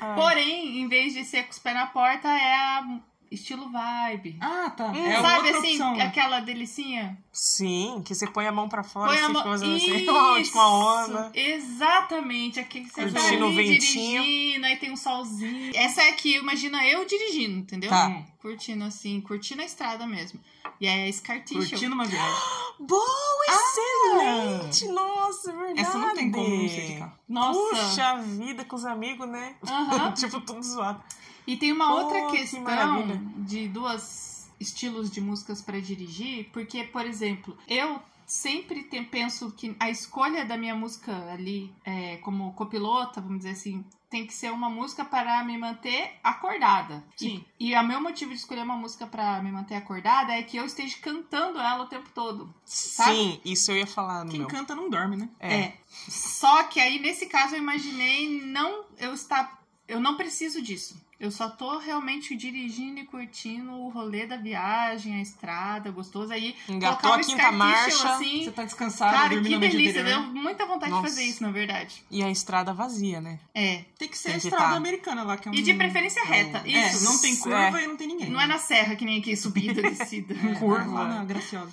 Ah. 0.00 0.14
Porém, 0.16 0.80
em 0.80 0.88
vez 0.88 1.14
de 1.14 1.24
ser 1.24 1.44
com 1.44 1.50
os 1.50 1.58
pés 1.58 1.74
na 1.74 1.86
porta, 1.86 2.28
é 2.28 2.54
a 2.54 3.00
estilo 3.32 3.70
vibe. 3.70 4.36
Ah, 4.40 4.70
tá. 4.70 4.86
Hum, 4.88 5.06
é 5.06 5.20
Sabe 5.20 5.34
outra 5.48 5.58
assim, 5.58 5.72
opção. 5.72 6.00
aquela 6.00 6.40
delicinha? 6.40 7.18
Sim, 7.32 8.02
que 8.04 8.14
você 8.14 8.26
põe 8.26 8.46
a 8.46 8.52
mão 8.52 8.68
pra 8.68 8.82
fora 8.82 9.08
Põe 9.08 9.18
e 9.18 9.26
fica 9.26 9.42
fazendo 9.42 9.76
assim, 9.76 9.98
tipo 10.44 10.58
uma 10.58 11.04
onda. 11.04 11.30
Exatamente, 11.34 12.60
aqui 12.60 12.82
que 12.82 12.90
você 12.90 13.10
tá 13.10 13.20
Curtindo 13.20 13.50
ventinho. 13.54 14.22
dirigindo, 14.22 14.66
aí 14.66 14.76
tem 14.76 14.92
um 14.92 14.96
solzinho. 14.96 15.72
Essa 15.74 16.02
é 16.02 16.10
aqui, 16.10 16.36
imagina 16.36 16.86
eu 16.86 17.04
dirigindo, 17.04 17.58
entendeu? 17.58 17.90
Tá. 17.90 18.22
Curtindo 18.40 18.84
assim, 18.84 19.20
curtindo 19.20 19.62
a 19.62 19.64
estrada 19.64 20.06
mesmo. 20.06 20.40
E 20.80 20.86
é 20.86 21.10
Scar 21.12 21.44
Tissue. 21.44 21.70
Curtindo 21.70 21.94
uma 21.94 22.04
viagem. 22.04 22.40
Boa, 22.80 23.44
excelente! 23.48 24.88
Nossa, 24.88 25.50
é 25.50 25.56
verdade. 25.56 25.80
Essa 25.80 25.98
não 25.98 26.14
tem 26.14 26.30
como 26.30 26.48
não 26.48 26.68
ser 26.68 26.86
de 26.86 26.98
carro. 26.98 27.12
Nossa. 27.28 27.76
Puxa 27.76 28.16
vida 28.18 28.64
com 28.64 28.76
os 28.76 28.84
amigos, 28.84 29.28
né? 29.28 29.54
Aham. 29.66 30.12
tipo, 30.14 30.40
tudo 30.40 30.62
zoado. 30.62 31.02
E 31.46 31.56
tem 31.56 31.72
uma 31.72 31.88
Pô, 31.88 31.94
outra 32.02 32.26
que 32.30 32.38
questão 32.38 32.62
maravilha. 32.62 33.20
de 33.38 33.68
duas 33.68 34.50
estilos 34.60 35.10
de 35.10 35.20
músicas 35.20 35.60
pra 35.60 35.80
dirigir, 35.80 36.48
porque, 36.52 36.84
por 36.84 37.04
exemplo, 37.04 37.56
eu 37.66 38.00
sempre 38.26 38.84
te- 38.84 39.02
penso 39.02 39.50
que 39.52 39.74
a 39.80 39.90
escolha 39.90 40.44
da 40.44 40.56
minha 40.56 40.74
música 40.74 41.12
ali, 41.32 41.72
é, 41.84 42.16
como 42.18 42.52
copilota, 42.54 43.20
vamos 43.20 43.38
dizer 43.38 43.50
assim, 43.50 43.84
tem 44.08 44.26
que 44.26 44.32
ser 44.34 44.52
uma 44.52 44.68
música 44.70 45.04
para 45.04 45.42
me 45.42 45.56
manter 45.58 46.12
acordada. 46.22 47.02
Sim. 47.16 47.42
E, 47.58 47.74
o 47.74 47.82
meu 47.82 48.00
motivo 48.00 48.30
de 48.30 48.36
escolher 48.36 48.62
uma 48.62 48.76
música 48.76 49.06
para 49.06 49.42
me 49.42 49.50
manter 49.50 49.74
acordada 49.74 50.32
é 50.34 50.42
que 50.42 50.56
eu 50.58 50.64
esteja 50.66 50.96
cantando 51.00 51.58
ela 51.58 51.82
o 51.84 51.88
tempo 51.88 52.08
todo. 52.14 52.54
Sim, 52.64 53.40
isso 53.44 53.72
eu 53.72 53.78
ia 53.78 53.86
falar 53.86 54.24
no 54.24 54.30
Quem 54.30 54.40
meu. 54.40 54.48
canta 54.48 54.74
não 54.74 54.88
dorme, 54.90 55.16
né? 55.16 55.28
É. 55.40 55.72
Só 56.08 56.62
que 56.64 56.78
aí, 56.78 56.98
nesse 57.00 57.26
caso, 57.26 57.54
eu 57.54 57.58
imaginei 57.58 58.42
não 58.44 58.84
eu 58.98 59.12
estar. 59.14 59.61
Eu 59.88 60.00
não 60.00 60.16
preciso 60.16 60.62
disso. 60.62 61.00
Eu 61.20 61.30
só 61.30 61.48
tô 61.48 61.78
realmente 61.78 62.34
dirigindo 62.34 62.98
e 62.98 63.04
curtindo 63.04 63.70
o 63.70 63.88
rolê 63.90 64.26
da 64.26 64.36
viagem, 64.36 65.14
a 65.14 65.20
estrada, 65.22 65.88
gostoso. 65.92 66.32
Aí, 66.32 66.56
Engatou 66.68 66.98
colocar 67.10 67.20
a 67.20 67.24
quinta 67.24 67.52
marcha 67.52 68.14
assim. 68.14 68.42
Você 68.44 68.50
tá 68.50 68.64
descansado, 68.64 69.12
Cara, 69.12 69.28
dormindo 69.28 69.60
que 69.60 69.68
delícia. 69.68 70.02
Deu 70.02 70.20
muita 70.20 70.66
vontade 70.66 70.90
Nossa. 70.90 71.04
de 71.04 71.08
fazer 71.10 71.22
isso, 71.24 71.42
na 71.44 71.52
verdade. 71.52 72.02
e 72.10 72.24
a 72.24 72.28
estrada 72.30 72.74
vazia, 72.74 73.20
né? 73.20 73.38
É. 73.54 73.84
Tem 73.96 74.08
que 74.08 74.18
ser 74.18 74.30
Tem 74.30 74.36
a 74.36 74.40
que 74.40 74.46
estrada 74.48 74.70
tá. 74.72 74.76
americana 74.76 75.22
lá, 75.22 75.36
que 75.36 75.48
é 75.48 75.52
um... 75.52 75.54
E 75.54 75.62
de 75.62 75.74
preferência 75.74 76.24
reta. 76.24 76.62
É, 76.66 76.88
Isso. 76.88 77.04
não 77.04 77.20
tem 77.20 77.36
curva 77.36 77.80
É. 77.80 77.84
e 77.84 77.86
não 77.86 77.96
tem 77.96 78.08
ninguém. 78.08 78.28
Não 78.28 78.40
é 78.40 78.46
na 78.48 78.58
serra 78.58 78.96
que 78.96 79.04
nem 79.04 79.20
aqui, 79.20 79.36
subida, 79.36 79.80
descida. 79.90 80.34
É, 80.34 80.54
curva. 80.56 80.90
Lá 80.90 81.04
na 81.06 81.24
Graciosa. 81.24 81.72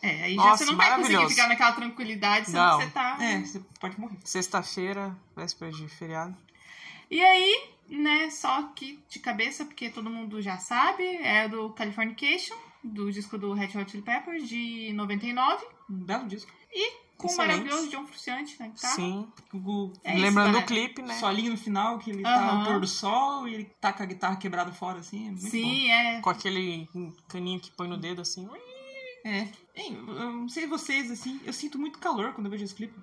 É, 0.00 0.22
aí 0.24 0.34
já 0.36 0.42
Nossa, 0.42 0.64
você 0.64 0.70
não 0.70 0.76
vai 0.78 0.96
conseguir 0.96 1.28
ficar 1.28 1.48
naquela 1.48 1.72
tranquilidade, 1.72 2.46
senão 2.46 2.78
Não. 2.78 2.80
você 2.80 2.90
tá. 2.90 3.18
É, 3.20 3.40
você 3.40 3.60
pode 3.78 4.00
morrer. 4.00 4.16
Sexta-feira, 4.24 5.14
véspera 5.36 5.70
de 5.70 5.86
feriado. 5.88 6.34
E 7.10 7.20
aí, 7.20 7.70
né, 7.88 8.30
só 8.30 8.62
que 8.74 8.98
de 9.08 9.18
cabeça, 9.18 9.64
porque 9.64 9.90
todo 9.90 10.10
mundo 10.10 10.40
já 10.42 10.58
sabe, 10.58 11.04
é 11.04 11.48
do 11.48 11.70
Californication, 11.70 12.56
do 12.84 13.10
disco 13.10 13.38
do 13.38 13.52
Red 13.52 13.76
Hot 13.78 13.90
Chili 13.90 14.02
Peppers, 14.02 14.48
de 14.48 14.92
99, 14.94 15.64
Um 15.90 16.04
belo 16.04 16.26
disco. 16.26 16.50
com 17.16 17.26
o 17.26 17.36
maravilhoso 17.36 17.88
John 17.90 18.06
Frusciante 18.06 18.54
na 18.60 18.68
guitarra. 18.68 18.94
Sim. 18.94 19.26
O 19.52 19.92
É 20.04 20.12
isso, 20.12 20.22
Lembrando 20.22 20.46
galera. 20.52 20.60
do 20.64 20.68
clipe, 20.68 21.02
né? 21.02 21.14
solinho 21.18 21.50
no 21.50 21.56
final, 21.58 21.98
que 21.98 22.10
ele 22.10 22.22
tá 22.22 22.36
Aham. 22.36 22.58
ao 22.60 22.64
pôr 22.66 22.80
do 22.80 22.86
sol 22.86 23.48
e 23.48 23.54
ele 23.54 23.64
tá 23.80 23.92
com 23.92 24.02
a 24.04 24.06
guitarra 24.06 24.36
quebrada 24.36 24.70
fora, 24.70 25.00
assim. 25.00 25.26
É 25.26 25.30
muito 25.30 25.48
Sim, 25.50 25.90
é. 25.90 26.20
Com 26.20 26.30
aquele 26.30 26.88
caninho 27.28 27.58
que 27.58 27.72
põe 27.72 27.88
no 27.88 27.96
dedo 27.96 28.20
assim. 28.22 28.46
bom. 28.46 28.54
É. 29.24 29.48
Eu 29.76 30.32
não 30.32 30.48
sei 30.48 30.66
vocês, 30.66 31.08
assim, 31.10 31.40
eu 31.44 31.52
sinto 31.52 31.78
muito 31.78 31.98
calor 32.00 32.32
quando 32.32 32.46
eu 32.46 32.50
vejo 32.50 32.64
esse 32.64 32.74
clipe. 32.74 32.94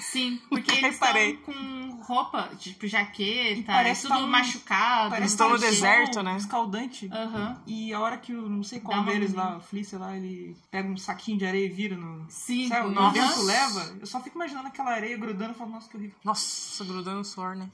Sim, 0.00 0.40
porque 0.48 0.70
eles 0.72 0.94
estão 0.94 1.08
Reparei. 1.08 1.36
com 1.38 1.90
roupa, 2.02 2.50
tipo 2.58 2.86
jaqueta, 2.86 3.62
parece 3.66 4.02
tudo 4.02 4.14
tá 4.14 4.18
um- 4.18 4.26
machucado. 4.28 5.10
Parece 5.10 5.32
estão 5.32 5.46
que 5.48 5.52
no 5.54 5.58
tá 5.60 5.66
deserto, 5.66 6.22
né? 6.22 6.36
Escaldante. 6.36 7.08
Aham. 7.12 7.60
E 7.66 7.92
a 7.92 7.98
hora 8.00 8.16
que 8.18 8.32
o 8.32 8.48
não 8.48 8.62
sei 8.62 8.78
qual 8.80 9.02
deles 9.04 9.32
lá, 9.32 9.56
o 9.56 9.60
Flea, 9.60 9.82
sei 9.84 9.98
lá, 9.98 10.16
ele 10.16 10.56
pega 10.70 10.88
um 10.88 10.96
saquinho 10.96 11.38
de 11.38 11.46
areia 11.46 11.66
e 11.66 11.68
vira 11.68 11.96
no 11.96 12.24
Sim, 12.28 12.68
céu, 12.68 12.84
e 12.84 12.88
o 12.88 12.90
nossa. 12.92 13.20
vento 13.20 13.42
leva, 13.42 13.96
eu 14.00 14.06
só 14.06 14.20
fico 14.20 14.36
imaginando 14.36 14.68
aquela 14.68 14.90
areia 14.92 15.16
grudando 15.16 15.52
e 15.52 15.56
falo, 15.56 15.70
nossa, 15.70 15.88
que 15.88 15.96
horrível. 15.96 16.16
Nossa, 16.24 16.84
grudando 16.84 17.24
suor, 17.24 17.56
né? 17.56 17.68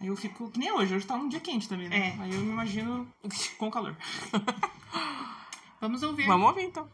Aí 0.00 0.06
eu 0.08 0.16
fico, 0.16 0.50
que 0.50 0.58
nem 0.58 0.72
hoje, 0.72 0.94
hoje 0.94 1.06
tá 1.06 1.14
um 1.14 1.28
dia 1.28 1.40
quente 1.40 1.68
também, 1.68 1.88
né? 1.88 2.14
É. 2.18 2.22
Aí 2.22 2.32
eu 2.34 2.40
me 2.40 2.50
imagino 2.50 3.06
com 3.58 3.70
calor. 3.70 3.96
Vamos 5.80 6.02
ouvir. 6.02 6.26
Vamos 6.26 6.48
ouvir 6.48 6.62
então. 6.64 6.88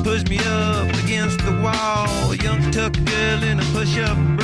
Push 0.00 0.24
me 0.24 0.38
up 0.38 0.88
against 1.04 1.38
the 1.44 1.52
wall. 1.62 2.32
A 2.32 2.36
Young 2.36 2.70
tuck 2.72 2.92
girl 3.04 3.42
in 3.44 3.60
a 3.60 3.64
push-up 3.72 4.41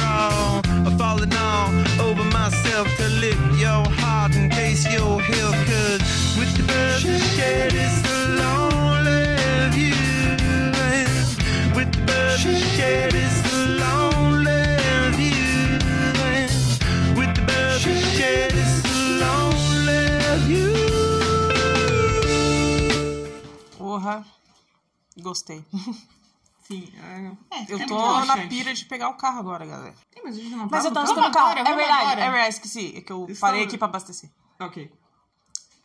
Gostei. 25.21 25.65
Sim, 26.67 26.93
é... 27.03 27.57
É, 27.61 27.65
Eu 27.73 27.79
é 27.81 27.87
tô 27.87 27.95
muito 27.99 28.27
na 28.27 28.37
pira 28.47 28.75
de 28.75 28.85
pegar 28.85 29.09
o 29.09 29.15
carro 29.15 29.39
agora, 29.41 29.65
galera. 29.65 29.95
Mas 30.23 30.37
a 30.37 30.41
gente 30.41 30.51
não 30.55 30.69
Mas 30.71 30.85
eu 30.85 30.93
tô 30.93 31.01
no 31.03 31.09
no 31.09 31.15
carro? 31.15 31.33
carro. 31.33 31.49
agora, 31.53 31.61
É 31.71 31.75
verdade, 31.77 32.03
agora. 32.03 32.21
é 32.21 32.31
verdade, 32.31 32.49
esqueci. 32.55 32.93
É 32.97 33.01
que 33.01 33.11
eu 33.11 33.21
Estamos- 33.21 33.39
parei 33.41 33.63
aqui 33.65 33.79
pra 33.79 33.89
abastecer. 33.89 34.31
Ok. 34.61 34.93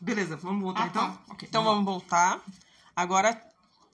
Beleza, 0.02 0.36
vamos 0.36 0.62
voltar 0.62 0.84
Ah, 0.84 0.88
então? 0.88 1.12
tá. 1.14 1.20
Ok, 1.30 1.48
Então 1.48 1.64
vamos 1.64 1.86
voltar. 1.86 2.42
Agora, 2.94 3.42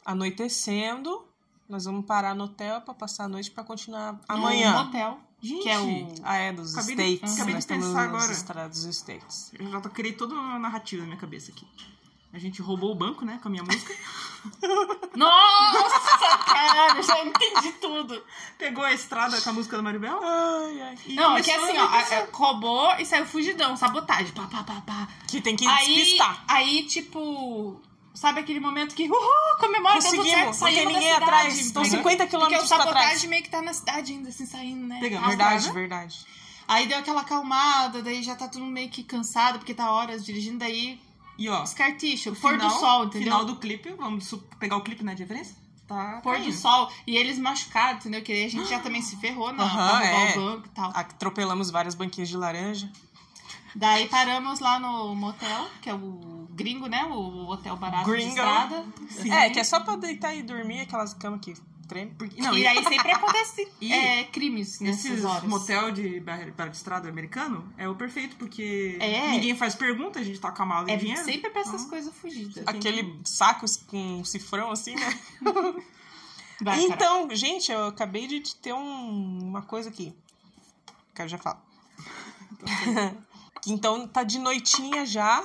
anoitecendo, 0.04 1.28
nós 1.68 1.86
vamos 1.86 2.06
parar 2.06 2.34
no 2.34 2.46
hotel 2.46 2.82
pra 2.82 2.94
passar 2.96 3.26
a 3.26 3.28
noite 3.28 3.52
pra 3.52 3.64
continuar 3.64 4.14
Um 4.14 4.20
amanhã. 4.28 4.84
motel, 4.84 5.20
Gente, 5.42 5.62
que 5.64 5.70
é 5.70 5.80
o... 5.80 6.14
Ah, 6.24 6.36
é, 6.38 6.52
dos 6.52 6.76
Acabei 6.76 6.96
de- 6.96 7.02
States. 7.14 7.34
acabei 7.36 7.46
de 7.46 7.54
nós 7.54 7.64
estamos 7.64 7.86
pensar 7.86 8.08
nos 8.10 8.42
agora. 8.48 8.68
dos 8.70 8.84
States. 8.86 9.52
eu 9.54 9.70
já 9.70 9.80
tô 9.80 9.90
criei 9.92 10.14
toda 10.14 10.34
uma 10.34 10.58
narrativa 10.58 11.02
na 11.04 11.08
minha 11.10 11.20
cabeça 11.20 11.52
aqui. 11.52 11.68
A 12.32 12.38
gente 12.38 12.62
roubou 12.62 12.92
o 12.92 12.96
banco, 12.96 13.26
né, 13.26 13.40
com 13.42 13.48
a 13.48 13.52
minha 13.52 13.64
música. 13.64 13.94
Nossa, 15.16 16.38
cara, 16.46 17.02
já 17.02 17.24
entendi 17.26 17.72
tudo. 17.82 18.24
Pegou 18.58 18.84
a 18.84 18.94
estrada 18.94 19.40
com 19.42 19.50
a 19.50 19.54
música 19.54 19.76
da 19.78 19.84
Maribel. 19.84 20.20
Ai, 20.24 20.82
ai. 20.82 20.96
E 21.08 21.16
Não, 21.16 21.36
é 21.38 21.42
que 21.42 21.52
assim, 21.52 21.78
ó, 21.78 21.86
a- 21.86 22.00
a- 22.00 22.28
roubou 22.32 22.94
e 23.00 23.06
saiu 23.06 23.26
fugidão, 23.26 23.76
sabotagem, 23.76 24.32
pá, 24.34 24.44
pá, 24.44 24.64
pá, 24.64 24.82
pá. 24.86 25.08
Que 25.28 25.42
tem 25.42 25.56
que 25.56 25.68
Aí, 25.68 25.96
despistar. 25.96 26.44
aí, 26.48 26.84
tipo, 26.84 27.82
Sabe 28.12 28.42
aquele 28.42 28.60
momento 28.60 28.96
que, 28.96 29.04
uhul, 29.10 29.58
comemora, 29.60 29.94
Conseguimos, 29.96 30.60
da 30.60 30.70
ninguém 30.72 31.12
atrás. 31.14 31.58
Estão 31.58 31.84
Entendeu? 31.84 32.00
50 32.04 32.24
Porque 32.24 32.36
o 32.36 32.40
quilômetros 32.40 32.68
pra 32.68 32.78
trás. 32.80 32.90
sabotagem 32.96 33.30
meio 33.30 33.44
que 33.44 33.50
tá 33.50 33.62
na 33.62 33.72
cidade 33.74 34.12
ainda, 34.12 34.28
assim, 34.30 34.46
saindo, 34.46 34.86
né? 34.88 34.98
Pegamos. 35.00 35.28
Verdade, 35.28 35.72
verdade. 35.72 36.26
Aí 36.68 36.86
deu 36.88 36.98
aquela 36.98 37.22
acalmada, 37.22 38.02
daí 38.02 38.22
já 38.22 38.36
tá 38.36 38.48
tudo 38.50 38.66
meio 38.66 38.90
que 38.90 39.04
cansado, 39.04 39.60
porque 39.60 39.74
tá 39.74 39.90
horas 39.92 40.26
dirigindo, 40.26 40.58
daí 40.58 41.00
E 41.40 41.48
ó, 41.48 41.64
escarticho, 41.64 42.36
pôr 42.36 42.58
do 42.58 42.70
sol, 42.70 43.06
entendeu? 43.06 43.32
Final 43.32 43.46
do 43.46 43.56
clipe, 43.56 43.94
vamos 43.94 44.36
pegar 44.60 44.76
o 44.76 44.82
clipe 44.82 45.04
na 45.04 45.14
referência? 45.14 45.56
Tá 45.88 46.20
Pôr 46.22 46.36
do 46.36 46.44
caindo. 46.44 46.54
sol. 46.54 46.92
E 47.08 47.16
eles 47.16 47.40
machucados, 47.40 48.02
entendeu? 48.02 48.22
Que 48.22 48.44
a 48.44 48.50
gente 48.50 48.70
já 48.70 48.80
também 48.80 49.02
se 49.02 49.16
ferrou 49.16 49.52
na 49.54 49.64
roubar 49.64 50.04
é. 50.04 50.38
o 50.38 50.42
banco 50.42 50.68
e 50.68 50.70
tal. 50.70 50.92
Atropelamos 50.94 51.72
várias 51.72 51.96
banquinhas 51.96 52.30
de 52.30 52.38
laranja. 52.38 52.92
Daí 53.74 54.08
paramos 54.10 54.60
lá 54.60 54.80
no 54.80 55.16
motel, 55.16 55.68
que 55.82 55.90
é 55.90 55.94
o 55.94 56.48
gringo, 56.52 56.88
né? 56.88 57.06
O 57.06 57.48
hotel 57.48 57.78
barato 57.78 58.06
de 58.06 58.12
Gringo. 58.12 58.30
estrada. 58.30 58.86
É, 59.32 59.50
que 59.50 59.60
é 59.60 59.64
só 59.64 59.80
pra 59.80 59.96
deitar 59.96 60.36
e 60.36 60.44
dormir, 60.44 60.82
aquelas 60.82 61.14
camas 61.14 61.40
que 61.42 61.54
treme. 61.90 62.14
Porque- 62.18 62.42
não, 62.42 62.56
e 62.58 62.62
e, 62.62 62.68
aí 62.68 62.82
sempre 62.84 63.12
acontece 63.12 63.68
E 63.82 63.92
é, 63.92 64.24
crimes 64.26 64.80
nessas 64.80 65.06
esses 65.06 65.26
horas. 65.26 65.44
motel 65.44 65.92
de 65.92 66.20
barra 66.22 66.46
de 66.70 66.76
estrada 66.78 67.10
americano 67.10 67.74
é 67.78 67.90
o 67.90 67.96
perfeito, 67.96 68.36
porque 68.38 68.96
É. 69.02 69.32
ninguém 69.32 69.56
faz 69.58 69.76
pergunta, 69.76 70.20
a 70.20 70.24
gente 70.24 70.40
tá 70.40 70.52
com 70.52 70.64
a 70.64 70.66
mala 70.66 70.86
de 70.86 70.92
É 70.94 70.96
dinheiro. 70.98 71.24
sempre 71.26 71.50
pra 71.50 71.62
essas 71.62 71.82
Então, 71.82 71.90
coisas 71.90 72.14
fugidas. 72.16 72.64
Aquele 72.66 73.20
saco 73.26 73.66
com 73.88 74.24
cifrão 74.24 74.72
assim, 74.72 74.96
né? 74.96 75.20
Vai, 76.62 76.76
cara. 76.76 76.82
então, 76.94 77.36
gente, 77.36 77.72
eu 77.72 77.88
acabei 77.88 78.28
de 78.28 78.42
ter 78.58 78.74
um- 78.74 79.40
uma 79.48 79.62
coisa 79.62 79.90
aqui. 79.90 80.14
Que 81.16 81.22
eu 81.24 81.28
já 81.28 81.38
falo. 81.38 81.60
então 83.68 84.08
tá 84.08 84.24
de 84.24 84.40
noitinha 84.40 85.06
já, 85.06 85.44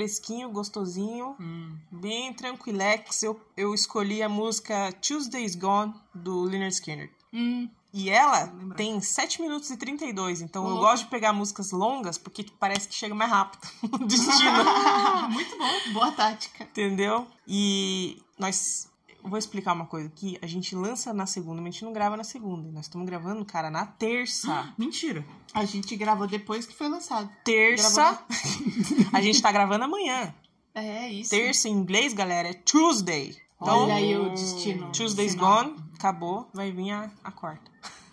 fresquinho, 0.00 0.50
gostosinho, 0.50 1.34
Hum, 1.40 1.74
bem 1.90 2.30
tranquilex. 2.34 3.22
Eu, 3.22 3.40
eu 3.56 3.72
escolhi 3.72 4.22
a 4.22 4.28
música 4.28 4.92
Tuesday's 5.00 5.54
Gone, 5.54 5.94
do 6.14 6.42
Leonard 6.42 6.74
Skinner. 6.74 7.10
Hum, 7.32 7.66
E 7.94 8.10
ela 8.10 8.46
tem 8.76 9.00
7 9.00 9.40
minutos 9.40 9.70
e 9.70 9.76
32, 9.78 10.42
então 10.42 10.68
eu 10.68 10.76
gosto 10.76 11.04
de 11.04 11.08
pegar 11.10 11.32
músicas 11.32 11.70
longas 11.72 12.18
porque 12.18 12.44
parece 12.60 12.86
que 12.88 12.94
chega 12.94 13.14
mais 13.14 13.30
rápido 13.30 13.66
o 13.90 13.98
destino. 14.06 14.64
muito 15.32 15.56
bom. 15.56 15.92
boa 15.94 16.12
tática. 16.12 16.64
Entendeu? 16.64 17.26
E 17.48 18.22
nós. 18.38 18.90
Vou 19.26 19.38
explicar 19.38 19.72
uma 19.72 19.86
coisa 19.86 20.06
aqui. 20.08 20.38
A 20.40 20.46
gente 20.46 20.74
lança 20.74 21.12
na 21.12 21.26
segunda, 21.26 21.60
mas 21.60 21.68
a 21.68 21.72
gente 21.72 21.84
não 21.84 21.92
grava 21.92 22.16
na 22.16 22.24
segunda. 22.24 22.70
Nós 22.70 22.86
estamos 22.86 23.06
gravando, 23.06 23.44
cara, 23.44 23.70
na 23.70 23.84
terça. 23.84 24.72
Mentira. 24.78 25.26
A 25.52 25.64
gente 25.64 25.96
gravou 25.96 26.26
depois 26.26 26.64
que 26.66 26.74
foi 26.74 26.88
lançado. 26.88 27.30
Terça. 27.44 28.24
a 29.12 29.20
gente 29.20 29.42
tá 29.42 29.50
gravando 29.50 29.84
amanhã. 29.84 30.34
É 30.74 31.10
isso. 31.10 31.30
Terça 31.30 31.68
em 31.68 31.72
inglês, 31.72 32.12
galera, 32.12 32.48
é 32.48 32.52
Tuesday. 32.52 33.36
Então, 33.60 33.84
Olha 33.84 33.94
aí 33.94 34.16
o 34.16 34.30
destino. 34.30 34.92
Tuesday's 34.92 35.34
gone, 35.34 35.74
acabou, 35.94 36.48
vai 36.52 36.70
vir 36.70 36.90
a, 36.90 37.10
a 37.24 37.32
quarta. 37.32 37.70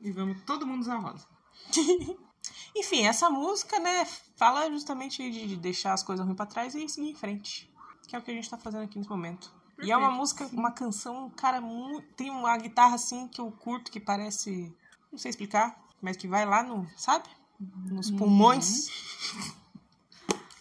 E 0.00 0.12
vamos 0.12 0.40
todo 0.42 0.64
mundo 0.64 0.82
usar 0.82 0.98
rosa. 0.98 1.26
Enfim, 2.76 3.04
essa 3.04 3.28
música, 3.28 3.80
né, 3.80 4.06
fala 4.36 4.70
justamente 4.70 5.28
de 5.28 5.48
de 5.48 5.56
deixar 5.56 5.92
as 5.92 6.04
coisas 6.04 6.24
ruins 6.24 6.36
pra 6.36 6.46
trás 6.46 6.72
e 6.76 6.88
seguir 6.88 7.10
em 7.10 7.14
frente. 7.16 7.68
Que 8.06 8.14
é 8.14 8.18
o 8.20 8.22
que 8.22 8.30
a 8.30 8.34
gente 8.34 8.48
tá 8.48 8.56
fazendo 8.56 8.84
aqui 8.84 8.96
nesse 8.96 9.10
momento. 9.10 9.52
E 9.80 9.90
é 9.92 9.96
uma 9.96 10.08
Perfeito. 10.08 10.20
música, 10.20 10.46
uma 10.52 10.72
canção, 10.72 11.30
cara, 11.30 11.62
tem 12.16 12.30
uma 12.30 12.56
guitarra 12.56 12.96
assim 12.96 13.28
que 13.28 13.40
eu 13.40 13.50
curto 13.50 13.90
que 13.90 14.00
parece, 14.00 14.74
não 15.12 15.18
sei 15.18 15.30
explicar, 15.30 15.78
mas 16.02 16.16
que 16.16 16.26
vai 16.26 16.44
lá 16.44 16.62
no, 16.62 16.88
sabe? 16.96 17.28
Nos 17.60 18.10
pulmões. 18.10 18.88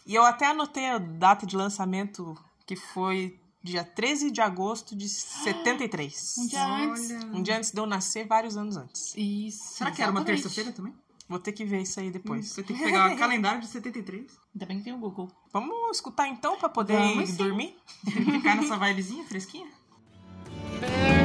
E 0.05 0.13
eu 0.15 0.23
até 0.23 0.45
anotei 0.47 0.87
a 0.87 0.97
data 0.97 1.45
de 1.45 1.55
lançamento, 1.55 2.37
que 2.65 2.75
foi 2.75 3.39
dia 3.61 3.83
13 3.83 4.31
de 4.31 4.39
agosto 4.39 4.95
de 4.95 5.09
73. 5.09 6.35
Um 6.37 6.47
dia 6.47 6.65
antes. 6.65 7.11
Um 7.11 7.41
dia 7.41 7.57
antes 7.57 7.71
de 7.71 7.79
eu 7.79 7.85
nascer, 7.85 8.25
vários 8.25 8.55
anos 8.55 8.77
antes. 8.77 9.13
Isso. 9.17 9.75
Será 9.75 9.91
que 9.91 10.01
era 10.01 10.11
uma 10.11 10.19
exatamente. 10.19 10.43
terça-feira 10.43 10.71
também? 10.71 10.93
Vou 11.27 11.39
ter 11.39 11.51
que 11.51 11.65
ver 11.65 11.81
isso 11.81 11.99
aí 11.99 12.09
depois. 12.09 12.47
Você 12.47 12.63
tem 12.63 12.75
que 12.77 12.83
pegar 12.83 13.13
o 13.13 13.17
calendário 13.17 13.59
de 13.59 13.67
73. 13.67 14.39
Ainda 14.55 14.65
bem 14.65 14.77
que 14.77 14.85
tem 14.85 14.93
o 14.93 14.97
Google. 14.97 15.29
Vamos 15.51 15.97
escutar 15.97 16.27
então 16.27 16.57
pra 16.57 16.69
poder 16.69 16.93
Vamos 16.97 17.29
sim. 17.31 17.35
dormir? 17.35 17.75
Ficar 18.05 18.55
nessa 18.55 18.77
vibezinha 18.77 19.25
fresquinha. 19.25 19.67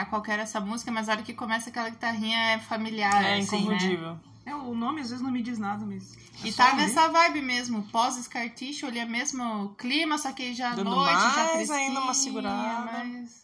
lembrar 0.00 0.06
qual 0.06 0.22
que 0.22 0.30
era 0.30 0.42
essa 0.42 0.60
música, 0.60 0.90
mas 0.90 1.08
a 1.08 1.12
hora 1.12 1.22
que 1.22 1.34
começa 1.34 1.70
aquela 1.70 1.88
guitarrinha 1.90 2.38
é 2.52 2.58
familiar, 2.58 3.22
É 3.24 3.38
assim, 3.38 3.56
né? 3.56 3.62
inconfundível. 3.76 4.18
É, 4.46 4.54
o 4.54 4.74
nome 4.74 5.00
às 5.00 5.10
vezes 5.10 5.22
não 5.22 5.30
me 5.30 5.42
diz 5.42 5.58
nada, 5.58 5.84
mas. 5.84 6.16
é 6.42 6.48
E 6.48 6.52
só 6.52 6.64
tá 6.64 6.70
ouvir. 6.70 6.82
nessa 6.82 7.08
vibe 7.08 7.42
mesmo, 7.42 7.82
pós-escarticho, 7.84 8.86
ali 8.86 8.98
é 8.98 9.04
mesmo 9.04 9.74
clima, 9.76 10.16
só 10.18 10.32
que 10.32 10.54
já 10.54 10.72
à 10.72 10.74
Dando 10.76 10.90
noite, 10.90 11.12
já 11.12 11.28
mais 11.34 11.50
fresquinha, 11.52 11.78
ainda 11.78 12.00
uma 12.00 12.14
segurada. 12.14 12.90
mas- 12.92 13.40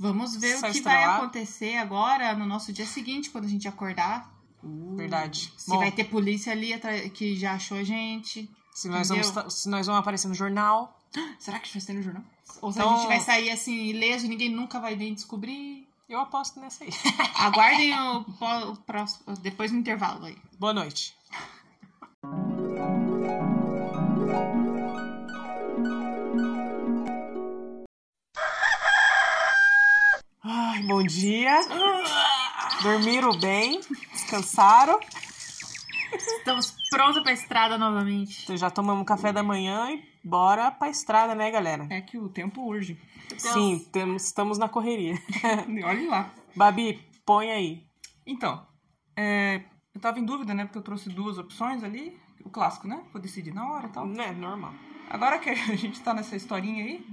Vamos 0.00 0.36
ver 0.36 0.56
o 0.58 0.62
que 0.72 0.80
vai 0.80 1.02
acontecer 1.02 1.76
agora 1.76 2.32
no 2.36 2.46
nosso 2.46 2.72
dia 2.72 2.86
seguinte, 2.86 3.30
quando 3.30 3.46
a 3.46 3.48
gente 3.48 3.66
acordar. 3.66 4.32
Verdade. 4.96 5.52
Se 5.56 5.68
Bom, 5.68 5.78
vai 5.78 5.90
ter 5.90 6.04
polícia 6.04 6.52
ali 6.52 6.72
que 7.12 7.34
já 7.34 7.54
achou 7.54 7.78
a 7.78 7.82
gente. 7.82 8.48
se, 8.72 8.88
nós 8.88 9.10
entendeu? 9.10 9.32
vamos, 9.32 9.54
se 9.54 9.68
nós 9.68 9.86
vamos 9.88 9.98
aparecer 10.00 10.28
no 10.28 10.34
jornal. 10.34 10.96
Será 11.38 11.58
que 11.58 11.72
vai 11.72 11.82
ter 11.82 11.92
no 11.94 12.02
jornal? 12.02 12.22
Ou 12.60 12.72
se 12.72 12.78
Então- 12.78 12.92
a 12.94 12.96
gente 12.98 13.06
vai 13.08 13.20
sair 13.20 13.50
assim 13.50 13.74
ileso 13.86 14.26
e 14.26 14.28
ninguém 14.28 14.48
nunca 14.50 14.80
vai 14.80 14.96
nem 14.96 15.14
descobrir. 15.14 15.86
Eu 16.08 16.20
aposto 16.20 16.58
nessa 16.58 16.84
aí. 16.84 16.90
Aguardem 17.36 17.92
o, 17.98 18.24
pó- 18.24 18.64
o 18.70 18.76
próximo. 18.76 19.36
Depois 19.36 19.70
no 19.70 19.78
intervalo 19.78 20.24
aí. 20.24 20.36
Boa 20.58 20.72
noite. 20.72 21.14
Ai, 30.44 30.82
bom 30.82 31.02
dia. 31.02 31.60
Dormiram 32.82 33.36
bem? 33.38 33.80
Descansaram? 34.12 34.98
Estamos 36.12 36.74
prontos 36.90 37.22
pra 37.22 37.32
estrada 37.32 37.76
novamente. 37.78 38.42
Então 38.44 38.56
já 38.56 38.70
tomamos 38.70 39.06
café 39.06 39.32
da 39.32 39.42
manhã 39.42 39.90
e 39.90 40.02
bora 40.24 40.70
pra 40.70 40.88
estrada, 40.88 41.34
né, 41.34 41.50
galera? 41.50 41.86
É 41.90 42.00
que 42.00 42.18
o 42.18 42.28
tempo 42.28 42.62
urge. 42.62 42.98
Sim, 43.36 43.86
temos, 43.92 44.24
estamos 44.24 44.58
na 44.58 44.68
correria. 44.68 45.14
Olhe 45.86 46.06
lá. 46.06 46.32
Babi, 46.56 47.00
põe 47.26 47.50
aí. 47.50 47.84
Então, 48.26 48.66
é, 49.16 49.62
eu 49.94 50.00
tava 50.00 50.18
em 50.18 50.24
dúvida, 50.24 50.54
né? 50.54 50.64
Porque 50.64 50.78
eu 50.78 50.82
trouxe 50.82 51.08
duas 51.10 51.38
opções 51.38 51.82
ali. 51.84 52.18
O 52.44 52.50
clássico, 52.50 52.86
né? 52.88 53.02
Vou 53.12 53.20
decidir 53.20 53.52
na 53.52 53.68
hora 53.70 53.86
e 53.88 53.90
tal. 53.90 54.06
Né, 54.06 54.32
normal. 54.32 54.72
Agora 55.10 55.38
que 55.38 55.50
a 55.50 55.54
gente 55.76 56.00
tá 56.00 56.14
nessa 56.14 56.36
historinha 56.36 56.84
aí. 56.84 57.04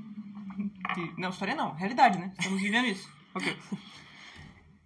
que- 0.94 1.14
não, 1.20 1.30
história 1.30 1.56
não, 1.56 1.74
realidade, 1.74 2.18
né? 2.18 2.32
Estamos 2.40 2.62
vivendo 2.62 2.86
isso. 2.88 3.10
Ok. 3.34 3.56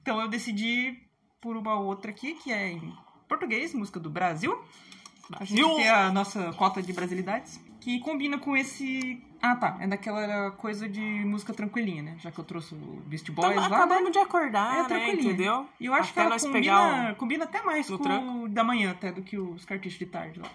Então 0.02 0.19
eu 0.22 0.28
decidi 0.28 0.98
por 1.39 1.56
uma 1.56 1.76
outra 1.80 2.10
aqui, 2.10 2.34
que 2.34 2.52
é 2.52 2.72
em 2.72 2.93
português, 3.34 3.74
música 3.74 4.00
do 4.00 4.10
Brasil. 4.10 4.60
A 5.39 5.46
gente 5.46 5.63
tem 5.63 5.88
a 5.88 6.12
nossa 6.12 6.52
cota 6.54 6.82
de 6.82 6.92
brasilidades. 6.92 7.60
que 7.80 8.00
combina 8.00 8.38
com 8.39 8.58
esse. 8.58 9.24
Ah, 9.42 9.56
tá. 9.56 9.78
É 9.80 9.88
daquela 9.88 10.52
coisa 10.52 10.89
de 10.89 11.00
música 11.00 11.54
tranquilinha, 11.54 12.02
né? 12.04 12.18
Já 12.20 12.30
que 12.32 12.39
eu 12.39 12.44
trouxe 12.44 12.74
o 12.76 13.02
Beast 13.06 13.30
Boys 13.32 13.52
Então, 13.52 13.70
lá. 13.70 13.78
acabamos 13.78 14.06
né? 14.06 14.12
de 14.12 14.20
acordar, 14.20 14.86
É 14.86 14.94
né? 14.94 15.13
Entendeu? 15.13 15.70
E 15.80 15.86
eu 15.86 15.94
acho 15.94 16.12
Até 16.12 16.22
que 16.22 16.28
ela 16.28 16.39
combina, 16.39 17.15
combina 17.15 17.44
até 17.46 17.62
mais 17.62 17.88
no 17.89 17.98
com 17.98 18.04
tranco. 18.04 18.32
o 18.44 18.50
da 18.50 18.63
manhã, 18.65 18.92
até, 18.92 19.12
do 19.13 19.22
que 19.22 19.38
os 19.38 19.63
cartuchos 19.63 19.98
de 20.00 20.06
tarde 20.08 20.39
lá. 20.42 20.50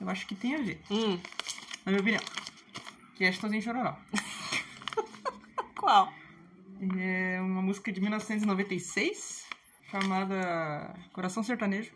Eu 0.00 0.10
acho 0.10 0.26
que 0.26 0.34
tem 0.34 0.54
a 0.56 0.58
ver, 0.58 0.80
Hum, 0.90 1.18
na 1.86 1.92
minha 1.92 2.00
opinião. 2.02 2.22
Que 3.14 3.24
é 3.24 3.32
Chitãozinho 3.32 3.62
Chororó. 3.62 3.96
qual? 5.78 6.12
É 6.98 7.38
uma 7.40 7.62
música 7.62 7.90
de 7.90 8.00
1996, 8.00 9.46
chamada 9.90 10.94
Coração 11.12 11.42
Sertanejo. 11.42 11.90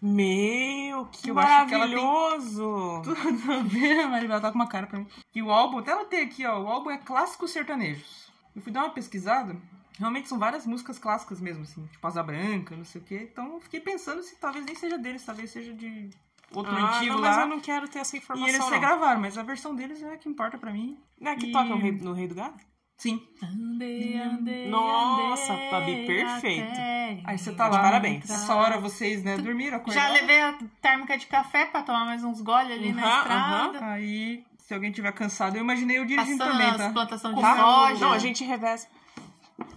Meu, 0.00 1.06
que 1.06 1.30
Eu 1.30 1.38
acho 1.38 1.66
que 1.68 1.74
ela 1.74 1.86
tem- 1.86 1.96
maravilhoso! 1.96 3.02
Tudo 3.02 3.52
a 3.52 3.62
ver, 3.62 4.06
Maribel 4.08 4.40
tá 4.40 4.50
com 4.50 4.56
uma 4.58 4.68
cara 4.68 4.86
pra 4.86 4.98
mim. 4.98 5.06
E 5.34 5.42
o 5.42 5.50
álbum, 5.50 5.78
até 5.78 5.90
ela 5.92 6.04
tem 6.04 6.20
aqui, 6.24 6.44
ó, 6.46 6.60
o 6.62 6.66
álbum 6.68 6.90
é 6.90 6.98
Clássicos 6.98 7.50
Sertanejos. 7.50 8.30
Eu 8.54 8.62
fui 8.62 8.72
dar 8.72 8.84
uma 8.84 8.90
pesquisada, 8.90 9.56
realmente 9.98 10.28
são 10.28 10.38
várias 10.38 10.66
músicas 10.66 10.98
clássicas 10.98 11.40
mesmo, 11.40 11.62
assim, 11.62 11.84
tipo 11.86 12.06
Asa 12.06 12.22
Branca, 12.22 12.76
não 12.76 12.84
sei 12.84 13.00
o 13.00 13.04
quê. 13.04 13.28
Então 13.30 13.54
eu 13.54 13.60
fiquei 13.60 13.80
pensando 13.80 14.22
se 14.22 14.36
talvez 14.36 14.64
nem 14.64 14.74
seja 14.74 14.96
deles, 14.98 15.24
talvez 15.24 15.50
seja 15.50 15.72
de 15.74 16.08
outro 16.52 16.72
Ah, 16.74 16.96
antigo 16.98 17.14
não, 17.14 17.20
lá. 17.20 17.28
mas 17.28 17.38
eu 17.38 17.46
não 17.48 17.60
quero 17.60 17.88
ter 17.88 17.98
essa 17.98 18.16
E 18.16 18.18
informação. 18.20 18.48
eles 18.48 18.60
não. 18.60 18.70
regravaram, 18.70 19.20
mas 19.20 19.36
a 19.36 19.42
versão 19.42 19.74
deles 19.74 20.02
é 20.02 20.14
a 20.14 20.16
que 20.16 20.28
importa 20.28 20.56
pra 20.56 20.72
mim. 20.72 20.98
Não 21.20 21.32
é 21.32 21.36
que 21.36 21.46
E- 21.46 21.52
toca 21.52 21.64
no 21.68 21.76
Rei, 21.76 21.92
no 21.92 22.12
Rei 22.12 22.28
do 22.28 22.34
Gado? 22.34 22.54
Sim. 22.96 23.20
Andei, 23.42 24.16
andei, 24.18 24.70
Nossa, 24.70 25.52
andei 25.52 25.70
Babi, 25.70 26.06
perfeito. 26.06 26.80
até 26.80 27.18
Aí 27.24 27.38
você 27.38 27.52
tá 27.52 27.64
Tá 27.64 27.68
lá. 27.68 27.82
parabéns. 27.82 28.24
Essa 28.24 28.54
hora 28.54 28.78
vocês, 28.78 29.22
né, 29.22 29.36
dormiram, 29.36 29.76
Já 29.76 29.82
acordaram. 29.82 30.14
levei 30.14 30.40
a 30.40 30.58
térmica 30.80 31.18
de 31.18 31.26
café 31.26 31.66
pra 31.66 31.82
tomar 31.82 32.04
mais 32.06 32.24
uns 32.24 32.40
gole 32.40 32.72
ali 32.72 32.92
na 32.92 33.02
Aham, 33.06 33.18
estrada. 33.18 33.84
Aí, 33.84 34.44
se 34.58 34.72
alguém 34.74 34.90
tiver 34.90 35.12
cansado, 35.12 35.56
eu 35.56 35.60
imaginei 35.62 35.98
eu 35.98 36.04
dirigindo 36.06 36.38
Passando 36.38 36.52
também, 36.52 36.74
tá? 36.76 36.92
plantações 36.92 37.34
de 37.36 37.40
Tá? 37.42 37.56
soja. 37.56 38.00
Não, 38.06 38.12
a 38.12 38.18
gente 38.18 38.44
reveza. 38.44 38.88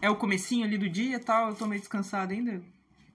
é 0.01 0.09
o 0.09 0.15
comecinho 0.15 0.65
ali 0.65 0.77
do 0.77 0.89
dia 0.89 1.17
e 1.17 1.19
tal, 1.19 1.49
eu 1.49 1.55
tô 1.55 1.65
meio 1.65 1.79
descansado 1.81 2.31
ainda, 2.33 2.61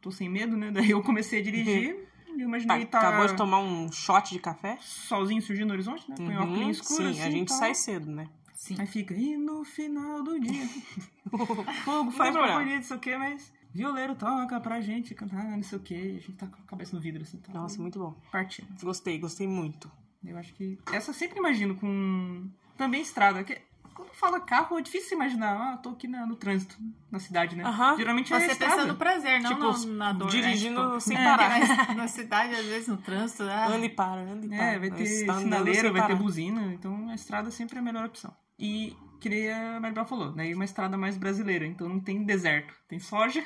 tô 0.02 0.10
sem 0.10 0.28
medo, 0.28 0.56
né? 0.56 0.70
Daí 0.70 0.90
eu 0.90 1.02
comecei 1.02 1.40
a 1.40 1.42
dirigir 1.42 1.96
e 2.26 2.30
eu 2.30 2.36
Tá, 2.36 2.44
imaginei 2.44 2.84
tá, 2.86 2.98
acabou 2.98 3.26
de 3.26 3.36
tomar 3.36 3.58
um 3.60 3.90
shot 3.90 4.30
de 4.32 4.38
café? 4.38 4.76
solzinho 4.80 5.40
surgindo 5.40 5.68
no 5.68 5.72
horizonte, 5.74 6.08
né? 6.10 6.16
Põe 6.16 6.36
Uhum, 6.36 6.42
óculos 6.42 6.76
escuro 6.76 7.02
Sim, 7.04 7.10
assim 7.10 7.22
a 7.22 7.30
gente 7.30 7.48
tal. 7.48 7.58
sai 7.58 7.74
cedo, 7.74 8.10
né? 8.10 8.28
Sim. 8.64 8.76
Aí 8.78 8.86
fica, 8.86 9.12
e 9.14 9.36
no 9.36 9.62
final 9.62 10.22
do 10.22 10.40
dia, 10.40 10.66
fogo 11.84 12.10
faz 12.12 12.32
problema. 12.32 12.58
bonito, 12.60 12.76
não 12.76 12.82
sei 12.82 12.96
o 12.96 13.00
que, 13.00 13.16
mas 13.18 13.52
violeiro 13.74 14.14
toca 14.14 14.58
pra 14.58 14.80
gente 14.80 15.14
cantar, 15.14 15.44
não 15.44 15.62
sei 15.62 15.76
o 15.78 15.82
que, 15.82 15.94
a 15.94 16.12
gente 16.14 16.32
tá 16.32 16.46
com 16.46 16.56
a 16.62 16.66
cabeça 16.66 16.96
no 16.96 17.02
vidro 17.02 17.22
assim, 17.22 17.36
tá 17.38 17.52
Nossa, 17.52 17.78
muito 17.82 17.98
bom. 17.98 18.16
partindo. 18.32 18.68
Gostei, 18.82 19.18
gostei 19.18 19.46
muito. 19.46 19.90
Eu 20.24 20.38
acho 20.38 20.54
que 20.54 20.78
essa 20.92 21.10
eu 21.10 21.14
sempre 21.14 21.38
imagino 21.38 21.74
com 21.74 22.48
também 22.78 23.02
estrada, 23.02 23.44
que 23.44 23.60
quando 23.92 24.08
fala 24.14 24.40
carro 24.40 24.78
é 24.78 24.82
difícil 24.82 25.14
imaginar, 25.16 25.74
ah, 25.74 25.76
tô 25.76 25.90
aqui 25.90 26.08
na- 26.08 26.26
no 26.26 26.34
trânsito, 26.34 26.76
na 27.10 27.18
cidade, 27.20 27.54
né? 27.54 27.64
Aham. 27.64 27.96
Geralmente 27.98 28.32
é 28.32 28.40
Você 28.40 28.52
estrada. 28.52 28.74
pensa 28.76 28.86
no 28.88 28.96
prazer, 28.96 29.40
não 29.42 29.50
Tipo, 29.50 29.62
no, 29.86 29.94
na 29.94 30.12
dor. 30.14 30.30
dirigindo 30.30 30.94
né? 30.94 31.00
sem 31.00 31.16
Tipo, 31.16 31.28
parar. 31.28 31.60
é, 31.60 31.94
na 31.94 32.08
cidade, 32.08 32.54
às 32.54 32.64
vezes, 32.64 32.88
no 32.88 32.96
trânsito. 32.96 33.42
Ah, 33.44 33.66
Anda 33.68 33.84
e 33.86 33.90
para, 33.90 34.22
anda 34.22 34.46
e 34.46 34.48
para. 34.48 34.56
É, 34.64 34.78
vai 34.78 34.90
ter 34.90 35.04
sem 35.06 35.26
vai 35.92 36.06
ter 36.06 36.16
buzina, 36.16 36.72
então 36.72 37.08
a 37.10 37.14
estrada 37.14 37.50
sempre 37.50 37.76
é 37.76 37.80
a 37.80 37.82
melhor 37.82 38.06
opção. 38.06 38.34
E 38.58 38.96
que 39.20 39.28
nem 39.28 39.50
a 39.50 39.80
Maribel 39.80 40.04
falou, 40.04 40.32
daí 40.32 40.54
uma 40.54 40.64
estrada 40.66 40.96
mais 40.98 41.16
brasileira, 41.16 41.66
então 41.66 41.88
não 41.88 41.98
tem 41.98 42.22
deserto, 42.24 42.74
tem 42.88 42.98
soja, 42.98 43.42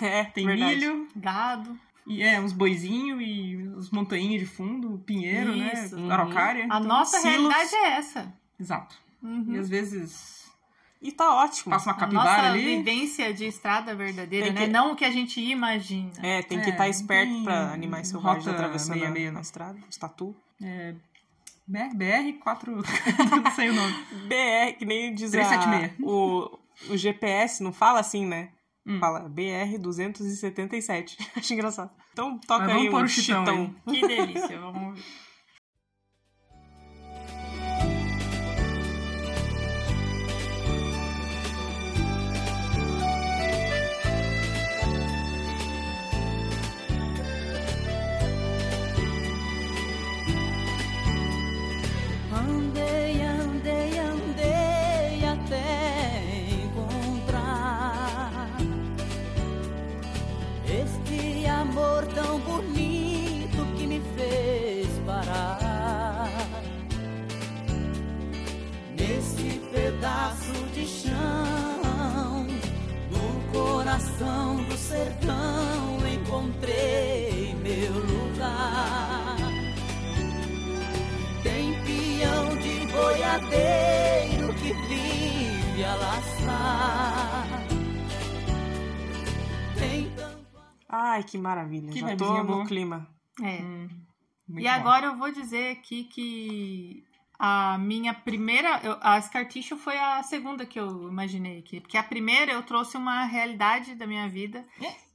é, 0.00 0.20
É, 0.20 0.24
tem 0.32 0.46
verdade. 0.46 0.74
milho, 0.76 1.06
gado. 1.14 1.78
e 2.06 2.22
é, 2.22 2.40
uns 2.40 2.52
boizinhos 2.52 3.20
e 3.20 3.70
as 3.76 3.90
montanhas 3.90 4.40
de 4.40 4.46
fundo, 4.46 4.98
pinheiro, 5.04 5.52
Isso. 5.54 5.96
né, 5.96 6.02
Uhum. 6.02 6.10
araucária. 6.10 6.62
A 6.64 6.66
então, 6.66 6.80
nossa 6.84 7.18
silos. 7.20 7.36
realidade 7.52 7.74
é 7.74 7.86
essa. 7.98 8.32
Exato. 8.58 8.96
Uhum. 9.22 9.54
E 9.54 9.58
às 9.58 9.68
vezes 9.68 10.50
E 11.02 11.12
tá 11.12 11.32
ótimo. 11.34 11.70
passa 11.72 11.90
uma 11.90 11.96
A 11.96 11.98
capivara 12.00 12.42
nossa 12.44 12.52
ali, 12.54 12.76
vivência 12.78 13.32
de 13.34 13.44
estrada 13.44 13.94
verdadeira, 13.94 14.46
Tem 14.46 14.54
né? 14.54 14.60
que- 14.62 14.72
Não 14.72 14.92
o 14.92 14.96
que 14.96 15.04
a 15.04 15.10
gente 15.10 15.40
imagina. 15.40 16.10
É, 16.22 16.40
tem 16.42 16.58
que 16.60 16.70
É, 16.70 16.72
estar 16.72 16.88
esperto 16.88 17.32
tem 17.34 17.44
pra 17.44 17.70
animais 17.72 18.08
selvagens 18.08 18.48
atravessando 18.48 18.94
a, 19.04 19.06
66, 19.06 19.28
a 19.28 19.32
né? 19.32 19.40
estrada. 19.42 19.78
Os 19.90 19.96
tatu. 19.96 20.34
BR, 21.68 21.94
BR4, 21.94 22.66
não 23.44 23.50
sei 23.52 23.68
o 23.68 23.74
nome. 23.74 23.92
BR, 24.26 24.78
que 24.78 24.86
nem 24.86 25.14
diz 25.14 25.34
a, 25.34 25.38
376. 25.38 26.00
o, 26.00 26.58
o 26.90 26.96
GPS, 26.96 27.62
não 27.62 27.74
fala 27.74 28.00
assim, 28.00 28.24
né? 28.24 28.48
Hum. 28.86 28.98
Fala 28.98 29.28
BR 29.28 29.78
277. 29.78 31.18
Acho 31.36 31.52
engraçado. 31.52 31.90
Então 32.12 32.38
toca 32.38 32.64
Mas 32.64 32.68
vamos 32.68 32.84
aí 32.84 32.90
pôr 32.90 33.02
um 33.02 33.04
o 33.04 33.08
chitão 33.08 33.44
chitão. 33.44 33.74
Que 33.86 34.00
delícia, 34.06 34.58
vamos 34.58 34.98
que 91.30 91.38
maravilha. 91.38 91.90
Que 91.92 92.00
Já 92.00 92.16
tô 92.16 92.38
no 92.38 92.44
boa. 92.44 92.66
clima. 92.66 93.08
É. 93.42 93.62
Hum, 93.62 93.88
E 94.56 94.62
bom. 94.62 94.68
agora 94.68 95.06
eu 95.06 95.16
vou 95.16 95.30
dizer 95.30 95.72
aqui 95.72 96.04
que 96.04 97.04
a 97.38 97.76
minha 97.78 98.12
primeira. 98.14 98.80
eu- 98.82 98.98
a 99.00 99.20
Scar 99.20 99.46
Tissue 99.46 99.78
foi 99.78 99.96
a 99.96 100.22
segunda 100.22 100.66
que 100.66 100.78
eu 100.80 101.08
imaginei 101.08 101.58
aqui. 101.58 101.80
Porque 101.80 101.96
a 101.96 102.02
primeira 102.02 102.52
eu 102.52 102.62
trouxe 102.62 102.96
uma 102.96 103.24
realidade 103.24 103.94
da 103.94 104.06
minha 104.06 104.28
vida 104.28 104.64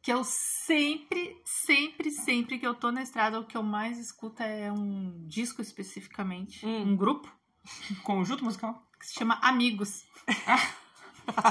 que 0.02 0.12
eu 0.12 0.24
sempre, 0.24 1.38
sempre, 1.46 2.12
sempre 2.12 2.60
que 2.60 2.68
eu 2.68 2.74
tô 2.76 2.92
na 2.92 3.02
estrada, 3.02 3.40
o 3.40 3.46
que 3.46 3.56
eu 3.58 3.64
mais 3.64 3.98
escuto 3.98 4.44
é 4.44 4.72
um 4.72 5.26
disco 5.28 5.62
especificamente, 5.62 6.66
Hum. 6.66 6.92
um 6.92 6.96
grupo, 6.96 7.32
Conjunto 8.04 8.44
musical? 8.44 8.86
que 9.00 9.06
se 9.08 9.14
chama 9.16 9.40
Amigos. 9.42 10.04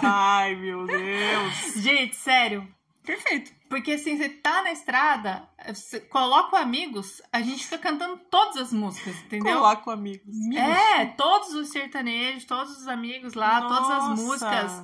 Ai, 0.02 0.54
meu 0.54 0.86
Deus. 0.86 1.74
Gente, 1.76 2.14
sério. 2.16 2.66
Perfeito. 3.04 3.52
Porque 3.68 3.92
assim, 3.92 4.16
você 4.16 4.28
tá 4.28 4.62
na 4.62 4.72
estrada, 4.72 5.48
você 5.66 6.00
coloca 6.00 6.58
Amigos, 6.58 7.20
a 7.32 7.42
gente 7.42 7.64
fica 7.64 7.78
cantando 7.78 8.16
todas 8.30 8.56
as 8.56 8.72
músicas, 8.72 9.16
entendeu? 9.24 9.56
Coloca 9.56 9.92
amigos. 9.92 10.34
É, 10.54 11.06
todos 11.06 11.54
os 11.54 11.70
sertanejos, 11.70 12.44
todos 12.44 12.78
os 12.78 12.86
amigos 12.86 13.34
lá, 13.34 13.62
todas 13.62 13.90
as 13.90 14.08
Nossa. 14.08 14.22
músicas. 14.22 14.82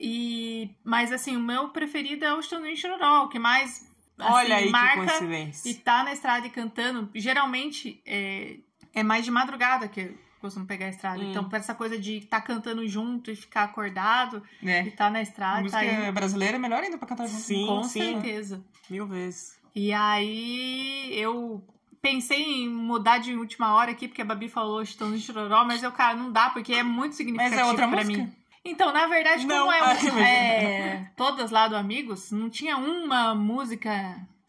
E 0.00 0.74
mas 0.82 1.12
assim, 1.12 1.36
o 1.36 1.40
meu 1.40 1.68
preferido 1.68 2.24
é 2.24 2.34
o 2.34 2.42
Chitãozinho 2.42 2.76
Chororó, 2.76 3.28
que 3.28 3.38
mais 3.38 3.88
assim, 4.18 4.32
Olha 4.32 4.56
aí 4.56 4.64
que 4.66 4.70
marca 4.70 5.04
coincidência. 5.04 5.70
e 5.70 5.74
tá 5.74 6.02
na 6.02 6.12
estrada 6.12 6.46
e 6.46 6.50
cantando. 6.50 7.10
Geralmente 7.14 8.02
é, 8.06 8.56
é 8.94 9.02
mais 9.02 9.24
de 9.24 9.30
madrugada 9.30 9.88
que 9.88 10.16
eu 10.44 10.48
costumo 10.48 10.66
pegar 10.66 10.86
a 10.86 10.90
estrada. 10.90 11.20
Hum. 11.22 11.30
Então, 11.30 11.48
pra 11.48 11.58
essa 11.58 11.74
coisa 11.74 11.98
de 11.98 12.18
estar 12.18 12.40
tá 12.40 12.46
cantando 12.46 12.86
junto 12.88 13.30
e 13.30 13.36
ficar 13.36 13.64
acordado 13.64 14.42
e 14.62 14.68
É. 14.68 14.90
tá 14.90 15.08
na 15.10 15.22
estrada, 15.22 15.62
música 15.62 15.80
tá 15.80 16.12
brasileira 16.12 16.56
é 16.56 16.58
melhor 16.60 16.82
ainda 16.82 16.98
pra 16.98 17.08
cantar 17.08 17.26
junto. 17.26 17.40
Sim, 17.40 17.66
com 17.66 17.82
sim. 17.84 18.12
certeza. 18.12 18.64
Mil 18.90 19.06
vezes. 19.06 19.60
E 19.74 19.92
aí 19.92 21.10
eu 21.18 21.64
pensei 22.00 22.42
em 22.64 22.68
mudar 22.68 23.18
de 23.18 23.34
última 23.34 23.74
hora 23.74 23.92
aqui, 23.92 24.08
porque 24.08 24.22
a 24.22 24.24
Babi 24.24 24.48
falou 24.48 24.84
Chitãozinho 24.84 25.20
Chororó, 25.20 25.64
mas 25.64 25.82
eu, 25.82 25.92
cara, 25.92 26.14
não 26.16 26.30
dá, 26.32 26.50
porque 26.50 26.74
é 26.74 26.82
muito 26.82 27.10
Mas 27.12 27.16
significativo 27.16 27.60
é 27.60 27.64
outra 27.64 27.88
pra 27.88 27.96
música? 28.04 28.18
mim. 28.24 28.32
Então, 28.64 28.92
na 28.92 29.06
verdade, 29.06 29.46
Não, 29.46 29.60
como 29.66 29.72
é, 29.72 29.96
que 29.96 30.06
é, 30.20 31.10
todas 31.16 31.50
lá 31.50 31.66
do 31.68 31.76
Amigos, 31.76 32.30
não 32.30 32.48
tinha 32.50 32.76
uma 32.76 33.34
música 33.34 33.90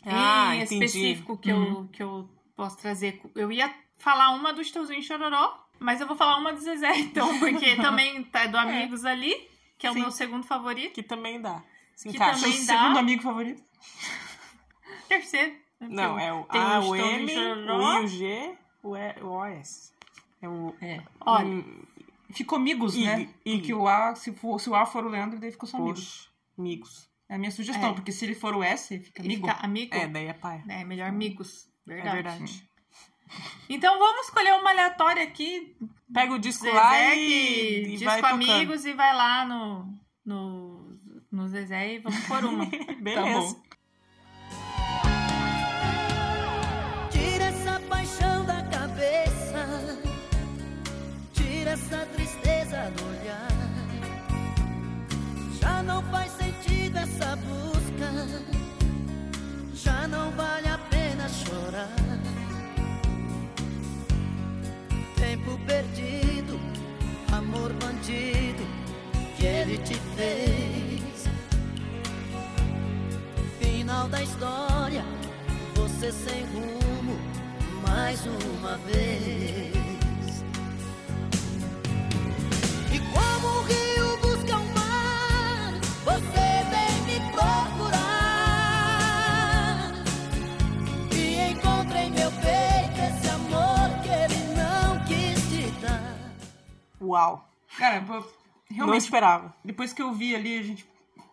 Ah, 0.05 0.55
em 0.55 0.61
entendi. 0.63 0.85
específico 0.85 1.37
que, 1.37 1.51
Uhum. 1.51 1.63
eu, 1.79 1.89
que 1.91 2.03
eu 2.03 2.29
posso 2.55 2.77
trazer. 2.77 3.21
Eu 3.35 3.51
ia 3.51 3.73
falar 3.97 4.29
uma 4.31 4.51
do 4.53 4.63
Chitãozinho 4.63 5.01
Chororó, 5.01 5.65
mas 5.79 5.99
eu 6.01 6.07
vou 6.07 6.15
falar 6.15 6.37
uma 6.37 6.53
do 6.53 6.59
Zezé, 6.59 6.95
então, 6.99 7.39
porque 7.39 7.75
também 7.81 8.23
tá 8.25 8.45
do 8.47 8.57
Amigos 8.57 9.05
ali, 9.05 9.35
que 9.77 9.85
é 9.87 9.91
o 9.91 9.93
Sim. 9.93 10.01
meu 10.01 10.11
segundo 10.11 10.45
favorito. 10.45 10.93
Que 10.93 11.03
também 11.03 11.41
dá. 11.41 11.63
Se 11.95 12.09
Que 12.09 12.15
encaixa. 12.15 12.41
Também 12.41 12.65
dá. 12.65 12.77
segundo 12.79 12.97
amigo 12.99 13.21
favorito? 13.23 13.63
Terceiro. 15.07 15.55
Não, 15.79 16.17
é 16.17 16.31
o 16.31 16.43
tem 16.45 16.61
A, 16.61 16.79
o 16.79 16.95
Chitãozinho 16.95 17.41
M, 17.57 17.71
o 17.71 17.81
I, 17.81 18.03
o 18.03 18.07
G, 18.07 18.57
o, 18.81 18.95
e, 18.97 19.21
o 19.21 19.27
OS. 19.31 19.93
É 20.41 20.47
o. 20.47 20.73
É. 20.81 21.01
Olha, 21.21 21.45
Hum, 21.47 21.83
Ficou 22.31 22.57
amigos, 22.57 22.95
Ig, 22.95 23.05
né? 23.05 23.29
Ig. 23.45 23.57
Porque 23.59 23.73
o 23.73 23.87
A, 23.87 24.15
se, 24.15 24.31
for, 24.33 24.59
se 24.59 24.67
o 24.69 24.73
A 24.75 24.85
for 24.85 25.05
o 25.05 25.09
Leandro, 25.09 25.39
daí 25.39 25.51
ficou 25.51 25.67
só 25.69 25.77
amigos. 25.77 26.31
amigos. 26.57 27.07
É 27.29 27.35
a 27.35 27.37
minha 27.37 27.51
sugestão, 27.51 27.89
É. 27.91 27.93
porque 27.93 28.11
se 28.11 28.25
ele 28.25 28.33
for 28.33 28.55
o 28.55 28.63
S, 28.63 28.97
fica 28.99 29.21
e 29.21 29.25
amigo. 29.25 29.47
ficar 29.47 29.63
amigo. 29.63 29.93
É, 29.93 30.07
daí 30.07 30.25
é 30.27 30.33
pai. 30.33 30.63
É, 30.67 30.83
melhor 30.83 31.09
amigos. 31.09 31.69
Verdade. 31.85 32.09
É 32.09 32.13
verdade. 32.23 32.69
Então 33.69 33.97
vamos 33.97 34.25
escolher 34.27 34.53
uma 34.53 34.69
aleatória 34.69 35.23
aqui. 35.23 35.75
Pega 36.13 36.33
o 36.33 36.39
disco 36.39 36.63
Zezé 36.65 36.77
lá 36.77 37.15
e, 37.15 37.83
e 37.83 37.91
disco 37.91 38.05
vai 38.05 38.21
tocando. 38.21 38.43
amigos 38.51 38.85
e 38.85 38.93
vai 38.93 39.15
lá 39.15 39.45
no, 39.45 39.97
no, 40.25 40.99
no 41.31 41.47
Zezé 41.47 41.95
e 41.95 41.99
vamos 41.99 42.19
por 42.27 42.43
uma. 42.45 42.65
Beleza. 43.01 43.23
Tá 43.23 43.39
bom. 43.39 43.63
Tira 47.11 47.45
essa 47.45 47.79
paixão 47.89 48.45
da 48.45 48.63
cabeça, 48.63 50.01
tira 51.33 51.71
essa 51.71 52.05
tristeza 52.07 52.91
do 52.91 53.12
que 69.35 69.45
ele 69.45 69.77
te 69.79 69.95
fez. 70.15 71.27
Final 73.59 74.07
da 74.07 74.21
história 74.21 75.03
você 75.75 76.11
sem 76.11 76.45
rumo 76.45 77.17
mais 77.87 78.25
uma 78.25 78.77
vez. 78.79 79.73
E 82.91 82.99
como 83.11 83.47
o 83.47 83.63
rio 83.63 84.17
busca 84.21 84.57
o 84.57 84.65
mar, 84.73 85.73
você 86.05 86.63
vem 86.71 87.01
me 87.07 87.19
procurar. 87.31 88.73
E 91.11 91.51
encontra 91.51 92.03
em 92.03 92.11
meu 92.11 92.31
peito 92.31 92.99
esse 93.01 93.29
amor 93.29 93.89
que 94.01 94.09
ele 94.09 94.41
não 94.55 94.99
quis 95.05 95.41
te 95.49 95.71
dar. 95.81 96.17
Uau. 97.01 97.52
Cara, 97.77 98.01
pô, 98.01 98.13
Não 98.13 98.25
realmente, 98.69 99.01
esperava. 99.03 99.53
depois 99.63 99.93
que 99.93 100.01
eu 100.01 100.11
vi 100.13 100.35
ali, 100.35 100.57
a 100.57 100.63
gente 100.63 100.85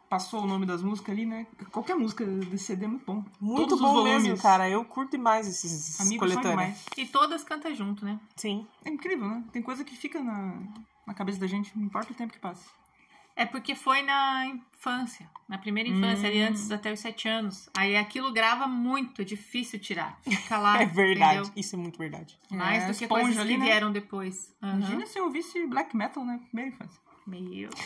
passou 0.09 0.42
o 0.42 0.46
nome 0.46 0.66
das 0.66 0.83
músicas 0.83 1.12
ali, 1.14 1.24
né? 1.24 1.46
Qualquer 1.70 1.94
música 1.94 2.24
desse 2.26 2.64
CD 2.64 2.85
é 2.85 2.88
muito 2.88 3.05
bom. 3.07 3.24
Muito 3.40 3.68
Todos 3.68 3.74
os 3.74 3.81
bom 3.81 4.03
mesmo, 4.03 4.37
cara. 4.38 4.68
Eu 4.68 4.85
curto 4.85 5.12
demais 5.12 5.46
esses 5.46 6.00
Amigos 6.00 6.18
coletâneos. 6.18 6.50
demais. 6.61 6.85
E 6.96 7.07
todas 7.07 7.44
cantam 7.44 7.72
junto, 7.74 8.05
né? 8.05 8.18
Sim. 8.37 8.66
É 8.85 8.90
incrível, 8.90 9.29
né? 9.29 9.44
Tem 9.53 9.62
coisa 9.62 9.85
que 9.85 9.94
fica 9.96 10.20
na, 10.20 10.55
na 11.07 11.14
cabeça 11.14 11.38
da 11.38 11.46
gente, 11.46 11.76
não 11.79 11.85
importa 11.85 12.12
o 12.12 12.16
tempo 12.16 12.33
que 12.33 12.40
passa. 12.40 12.64
É 13.36 13.46
porque 13.46 13.74
foi 13.74 14.02
na 14.02 14.46
infância, 14.46 15.28
na 15.48 15.56
primeira 15.56 15.88
infância, 15.88 16.28
ali 16.28 16.42
antes 16.42 16.70
até 16.70 16.92
os 16.92 17.00
sete 17.00 17.26
anos. 17.28 17.70
Aí 17.76 17.96
aquilo 17.96 18.30
grava 18.32 18.66
muito, 18.66 19.22
é 19.22 19.24
difícil 19.24 19.78
tirar. 19.80 20.18
Fica 20.22 20.58
lá. 20.58 20.76
é 20.82 20.86
verdade. 20.86 21.38
entendeu? 21.40 21.52
Isso 21.56 21.74
é 21.74 21.78
muito 21.78 21.98
verdade. 21.98 22.38
Mais 22.50 22.82
É, 22.82 22.86
do 22.86 22.96
que 22.98 23.04
esponja 23.04 23.22
coisas 23.24 23.46
que 23.46 23.56
né? 23.56 23.64
vieram 23.64 23.90
depois. 23.92 24.54
Aham. 24.62 24.76
Imagina 24.78 25.06
se 25.06 25.18
eu 25.18 25.24
ouvisse 25.24 25.66
black 25.66 25.96
metal 25.96 26.24
na 26.24 26.38
primeira 26.38 26.70
infância. 26.74 27.00
Meu 27.26 27.42
Deus. 27.42 27.74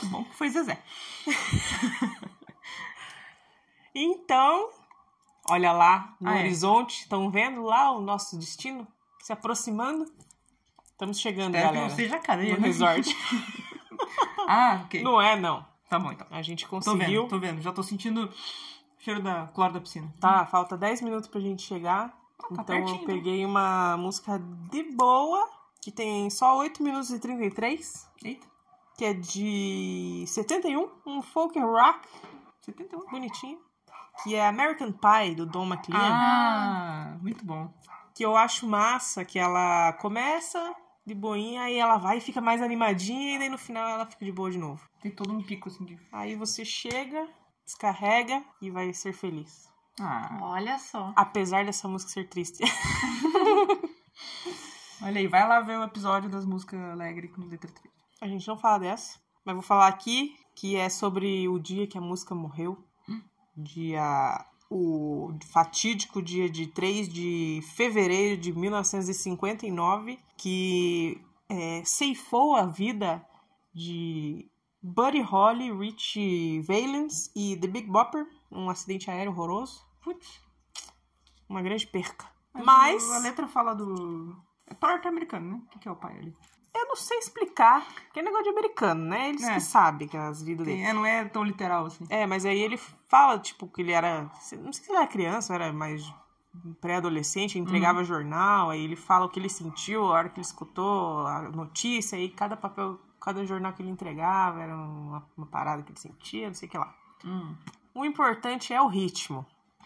Que 0.00 0.06
bom 0.06 0.24
que 0.24 0.34
foi 0.34 0.50
Zezé. 0.50 0.82
Então, 3.94 4.70
olha 5.48 5.70
lá 5.72 6.16
no 6.20 6.28
Ah, 6.30 6.36
é. 6.36 6.40
horizonte. 6.40 7.02
Estão 7.02 7.30
vendo 7.30 7.62
lá 7.62 7.92
o 7.92 8.00
nosso 8.00 8.36
destino 8.36 8.86
se 9.20 9.32
aproximando? 9.32 10.04
Estamos 10.90 11.18
chegando, 11.20 11.54
Espero 11.54 11.68
que 11.68 11.74
galera. 11.74 11.88
não 11.88 11.96
seja 11.96 12.18
cadeia, 12.18 12.54
no 12.56 12.60
né? 12.60 12.66
resort. 12.66 13.16
Ah, 14.48 14.82
ok. 14.84 15.02
não 15.02 15.20
é, 15.20 15.36
não. 15.38 15.64
Tá 15.88 15.98
bom, 15.98 16.12
então. 16.12 16.26
A 16.30 16.42
gente 16.42 16.64
Tô 16.64 16.70
conseguiu. 16.70 17.22
vendo, 17.22 17.28
tô 17.30 17.38
vendo. 17.38 17.62
Já 17.62 17.72
tô 17.72 17.82
sentindo 17.82 18.24
o 18.26 18.32
cheiro 18.98 19.22
da 19.22 19.46
cloro 19.48 19.72
da 19.74 19.80
piscina. 19.80 20.12
Tá, 20.20 20.44
falta 20.46 20.76
10 20.76 21.02
minutos 21.02 21.28
pra 21.28 21.40
gente 21.40 21.62
chegar. 21.62 22.08
tá 22.38 22.46
então 22.50 22.76
eu 22.88 22.98
peguei 23.06 23.44
uma 23.44 23.96
música 23.96 24.38
de 24.70 24.82
boa, 24.94 25.48
que 25.80 25.90
tem 25.90 26.28
só 26.30 26.58
8 26.58 26.82
minutos 26.82 27.10
e 27.10 27.18
33, 27.18 28.10
Eita, 28.24 28.46
que 28.98 29.04
é 29.04 29.14
de 29.14 30.24
71, 30.26 30.90
um 31.06 31.22
folk 31.22 31.58
rock 31.60 32.06
71. 32.62 33.06
bonitinho, 33.10 33.58
que 34.22 34.34
é 34.34 34.46
American 34.46 34.92
Pie, 34.92 35.34
do 35.34 35.46
Don 35.46 35.64
McLean, 35.66 36.00
Ah, 36.00 37.16
muito 37.20 37.44
bom. 37.44 37.72
que 38.14 38.24
eu 38.24 38.36
acho 38.36 38.66
massa, 38.66 39.24
que 39.24 39.38
ela 39.38 39.92
começa 39.94 40.74
de 41.06 41.14
boinha, 41.14 41.62
aí 41.62 41.78
ela 41.78 41.98
vai 41.98 42.18
e 42.18 42.20
fica 42.20 42.40
mais 42.40 42.62
animadinha, 42.62 43.36
e 43.36 43.38
daí 43.38 43.48
no 43.48 43.58
final 43.58 43.88
ela 43.88 44.06
fica 44.06 44.24
de 44.24 44.32
boa 44.32 44.50
de 44.50 44.58
novo. 44.58 44.82
Tem 45.00 45.10
todo 45.10 45.32
um 45.32 45.42
pico 45.42 45.68
assim 45.68 45.84
de. 45.84 45.98
Aí 46.10 46.34
você 46.34 46.64
chega, 46.64 47.28
descarrega 47.64 48.42
e 48.60 48.70
vai 48.70 48.92
ser 48.92 49.12
feliz. 49.12 49.72
Ah, 50.00 50.38
Olha 50.42 50.78
só. 50.78 51.12
Apesar 51.14 51.64
dessa 51.64 51.86
música 51.86 52.10
ser 52.10 52.28
triste. 52.28 52.64
olha 55.02 55.20
aí, 55.20 55.26
vai 55.26 55.46
lá 55.46 55.60
ver 55.60 55.78
o 55.78 55.84
episódio 55.84 56.28
das 56.28 56.44
músicas 56.44 56.80
alegres 56.80 57.30
com 57.32 57.42
letra 57.42 57.70
triste. 57.70 57.94
A 58.20 58.26
gente 58.26 58.46
não 58.48 58.56
fala 58.56 58.78
dessa, 58.78 59.20
mas 59.44 59.54
vou 59.54 59.62
falar 59.62 59.88
aqui 59.88 60.36
que 60.54 60.76
é 60.76 60.88
sobre 60.88 61.48
o 61.48 61.58
dia 61.58 61.86
que 61.86 61.98
a 61.98 62.00
música 62.00 62.34
morreu. 62.34 62.82
Dia. 63.56 64.44
O 64.70 65.32
fatídico 65.52 66.20
dia 66.22 66.48
de 66.48 66.66
3 66.66 67.08
de 67.08 67.60
fevereiro 67.74 68.40
de 68.40 68.52
1959, 68.52 70.18
que 70.36 71.20
é, 71.48 71.82
ceifou 71.84 72.56
a 72.56 72.66
vida 72.66 73.24
de 73.72 74.50
Buddy 74.82 75.20
Holly, 75.20 75.72
Rich 75.72 76.60
Valens 76.62 77.30
e 77.36 77.56
The 77.56 77.66
Big 77.68 77.88
Bopper, 77.88 78.26
um 78.50 78.68
acidente 78.68 79.10
aéreo 79.10 79.32
horroroso. 79.32 79.84
Putz. 80.02 80.40
Uma 81.48 81.62
grande 81.62 81.86
perca. 81.86 82.26
Mas. 82.52 83.08
A 83.10 83.18
letra 83.18 83.46
fala 83.48 83.74
do. 83.74 84.36
É 84.66 84.74
norte-americano, 84.80 85.56
né? 85.56 85.62
O 85.66 85.68
que 85.70 85.78
que 85.80 85.88
é 85.88 85.90
o 85.90 85.96
pai 85.96 86.16
ali? 86.18 86.34
Eu 86.74 86.86
não 86.88 86.96
sei 86.96 87.18
explicar, 87.18 87.86
que 88.12 88.18
é 88.18 88.22
negócio 88.22 88.44
de 88.44 88.50
americano, 88.50 89.04
né? 89.04 89.28
Eles 89.28 89.42
É. 89.44 89.54
que 89.54 89.60
sabem 89.60 90.08
que 90.08 90.16
as 90.16 90.42
vidas 90.42 90.66
dele. 90.66 90.82
É, 90.82 90.92
não 90.92 91.06
é 91.06 91.24
tão 91.24 91.44
literal 91.44 91.86
assim. 91.86 92.04
É, 92.08 92.26
mas 92.26 92.44
aí 92.44 92.58
ele 92.60 92.78
fala, 93.14 93.38
tipo, 93.38 93.68
que 93.68 93.80
ele 93.82 93.92
era. 93.92 94.22
Não 94.24 94.72
sei 94.72 94.84
se 94.84 94.90
ele 94.90 94.96
era 94.98 95.06
criança, 95.06 95.54
era 95.54 95.72
mais 95.72 96.02
pré-adolescente, 96.80 97.58
entregava 97.58 98.04
jornal, 98.04 98.70
aí 98.70 98.82
ele 98.84 98.96
fala 98.96 99.26
o 99.26 99.28
que 99.28 99.38
ele 99.40 99.48
sentiu, 99.48 100.04
a 100.04 100.10
hora 100.10 100.28
que 100.28 100.36
ele 100.36 100.46
escutou 100.46 101.26
a 101.26 101.42
notícia, 101.42 102.16
aí 102.16 102.28
cada 102.28 102.56
papel, 102.56 102.98
cada 103.20 103.44
jornal 103.44 103.72
que 103.72 103.82
ele 103.82 103.90
entregava 103.90 104.60
era 104.62 104.74
uma, 104.76 105.24
uma 105.36 105.46
parada 105.46 105.82
que 105.82 105.90
ele 105.92 105.98
sentia, 105.98 106.46
não 106.48 106.54
sei 106.54 106.68
o 106.68 106.70
que 106.70 106.78
lá. 106.78 106.94
Hum, 107.24 107.54
O 107.94 108.04
importante 108.04 108.72
é 108.72 108.80
o 108.80 108.86
ritmo, 108.88 109.44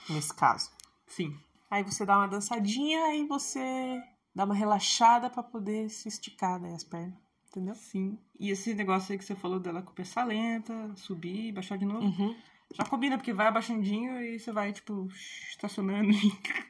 nesse 0.09 0.33
caso. 0.35 0.71
sim. 1.07 1.37
Aí 1.71 1.83
você 1.83 2.07
dá 2.07 2.17
uma 2.17 2.29
dançadinha, 2.29 2.99
aí 3.09 3.27
você 3.27 4.03
dá 4.35 4.45
uma 4.45 4.55
relaxada 4.55 5.29
pra 5.29 5.43
poder 5.43 5.91
se 5.91 6.09
esticar 6.09 6.59
daí 6.59 6.73
as 6.73 6.83
pernas, 6.83 7.13
entendeu? 7.51 7.75
Sim. 7.75 8.19
E 8.41 8.51
esse 8.51 8.73
negócio 8.75 9.13
aí 9.13 9.19
que 9.19 9.25
você 9.25 9.35
falou 9.35 9.61
dela 9.61 9.83
começar 9.83 10.25
lenta, 10.25 10.73
subir, 10.97 11.53
baixar 11.53 11.77
de 11.77 11.85
novo. 11.85 12.07
Uhum. 12.07 12.35
Já 12.75 12.85
combina, 12.85 13.17
porque 13.17 13.33
vai 13.33 13.47
abaixandinho 13.47 14.21
e 14.23 14.39
você 14.39 14.53
vai, 14.53 14.73
tipo, 14.73 15.09
estacionando. 15.51 16.11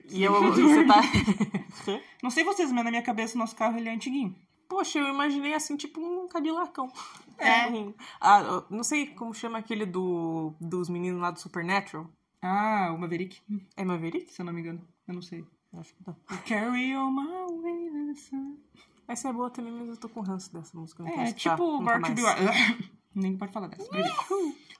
E 0.08 0.22
eu, 0.22 0.32
e 0.56 0.62
você 0.62 0.84
tá. 0.86 1.00
Não 2.22 2.30
sei 2.30 2.44
vocês, 2.44 2.70
mas 2.72 2.84
na 2.84 2.90
minha 2.90 3.02
cabeça 3.02 3.34
o 3.34 3.38
nosso 3.38 3.56
carro 3.56 3.76
ele 3.76 3.88
é 3.88 3.92
antiguinho. 3.94 4.34
Poxa, 4.68 4.98
eu 4.98 5.08
imaginei 5.08 5.54
assim, 5.54 5.76
tipo 5.76 6.00
um 6.00 6.28
Cadillacão. 6.28 6.92
É. 7.38 7.66
Um- 7.68 7.94
ah, 8.20 8.40
eu 8.40 8.66
não 8.70 8.84
sei 8.84 9.06
como 9.06 9.32
chama 9.32 9.58
aquele 9.58 9.86
do, 9.86 10.52
dos 10.60 10.88
meninos 10.90 11.20
lá 11.20 11.30
do 11.30 11.40
Supernatural. 11.40 12.06
Ah, 12.42 12.92
o 12.94 12.98
Maverick, 12.98 13.40
É 13.76 13.84
Maverick? 13.84 14.30
se 14.32 14.40
eu 14.42 14.46
não 14.46 14.52
me 14.52 14.60
engano. 14.60 14.80
Eu 15.06 15.14
não 15.14 15.22
sei. 15.22 15.44
Acho 15.78 15.94
que 15.94 16.02
não. 16.06 16.14
Carry 16.46 16.94
on 16.96 17.10
my 17.10 17.62
way 17.62 18.14
sun. 18.16 18.56
Essa 19.08 19.30
é 19.30 19.32
boa 19.32 19.48
também, 19.50 19.72
mas 19.72 19.88
eu 19.88 19.96
tô 19.96 20.08
com 20.08 20.20
ranço 20.20 20.52
dessa 20.52 20.76
música. 20.76 21.02
É, 21.08 21.32
tipo 21.32 21.62
o 21.62 21.82
Bart. 21.82 22.10
Bill. 22.10 22.26
Nem 23.14 23.36
pode 23.36 23.52
falar 23.52 23.68
dessa. 23.68 23.88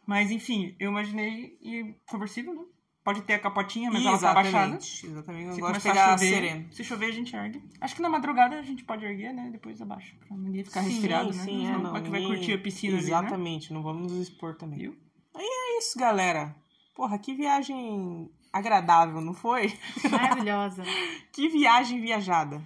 Mas 0.08 0.30
enfim, 0.30 0.74
eu 0.80 0.90
imaginei 0.90 1.58
e 1.60 1.94
conversível, 2.08 2.54
né? 2.54 2.62
Pode 3.04 3.20
ter 3.22 3.34
a 3.34 3.38
capotinha, 3.38 3.90
mas 3.90 4.04
ela 4.04 4.18
tá 4.18 4.32
baixada. 4.32 4.76
Exatamente. 4.76 5.06
Exatamente. 5.06 5.46
Eu 5.48 5.52
Se 5.52 5.60
gosto 5.60 5.74
de 5.74 5.80
começar 5.82 5.90
pegar 5.90 6.14
a 6.14 6.18
chover, 6.18 6.34
sereno. 6.34 6.72
se 6.72 6.84
chover 6.84 7.06
a 7.06 7.10
gente 7.12 7.36
ergue. 7.36 7.62
Acho 7.78 7.94
que 7.96 8.00
na 8.02 8.08
madrugada 8.08 8.58
a 8.58 8.62
gente 8.62 8.84
pode 8.84 9.04
erguer, 9.04 9.34
né? 9.34 9.50
Depois 9.52 9.82
abaixa, 9.82 10.16
pra 10.26 10.34
ninguém 10.34 10.64
ficar 10.64 10.82
Sim, 10.82 10.88
resfriado, 10.88 11.26
né? 11.34 11.44
sim, 11.44 11.66
é, 11.66 11.76
Não, 11.76 12.02
que 12.02 12.08
vai 12.08 12.22
curtir 12.22 12.54
a 12.54 12.58
piscina 12.58 12.94
ali, 12.96 13.02
né? 13.02 13.08
Exatamente, 13.08 13.72
não 13.72 13.82
vamos 13.82 14.10
nos 14.10 14.28
expor 14.28 14.56
também. 14.56 14.78
Viu? 14.78 14.96
É 15.36 15.78
isso, 15.78 15.98
galera. 15.98 16.56
Porra, 16.94 17.18
que 17.18 17.34
viagem 17.34 18.30
agradável, 18.50 19.20
não 19.20 19.34
foi? 19.34 19.72
Maravilhosa. 20.10 20.84
Que 21.32 21.48
viagem 21.48 22.00
viajada. 22.00 22.62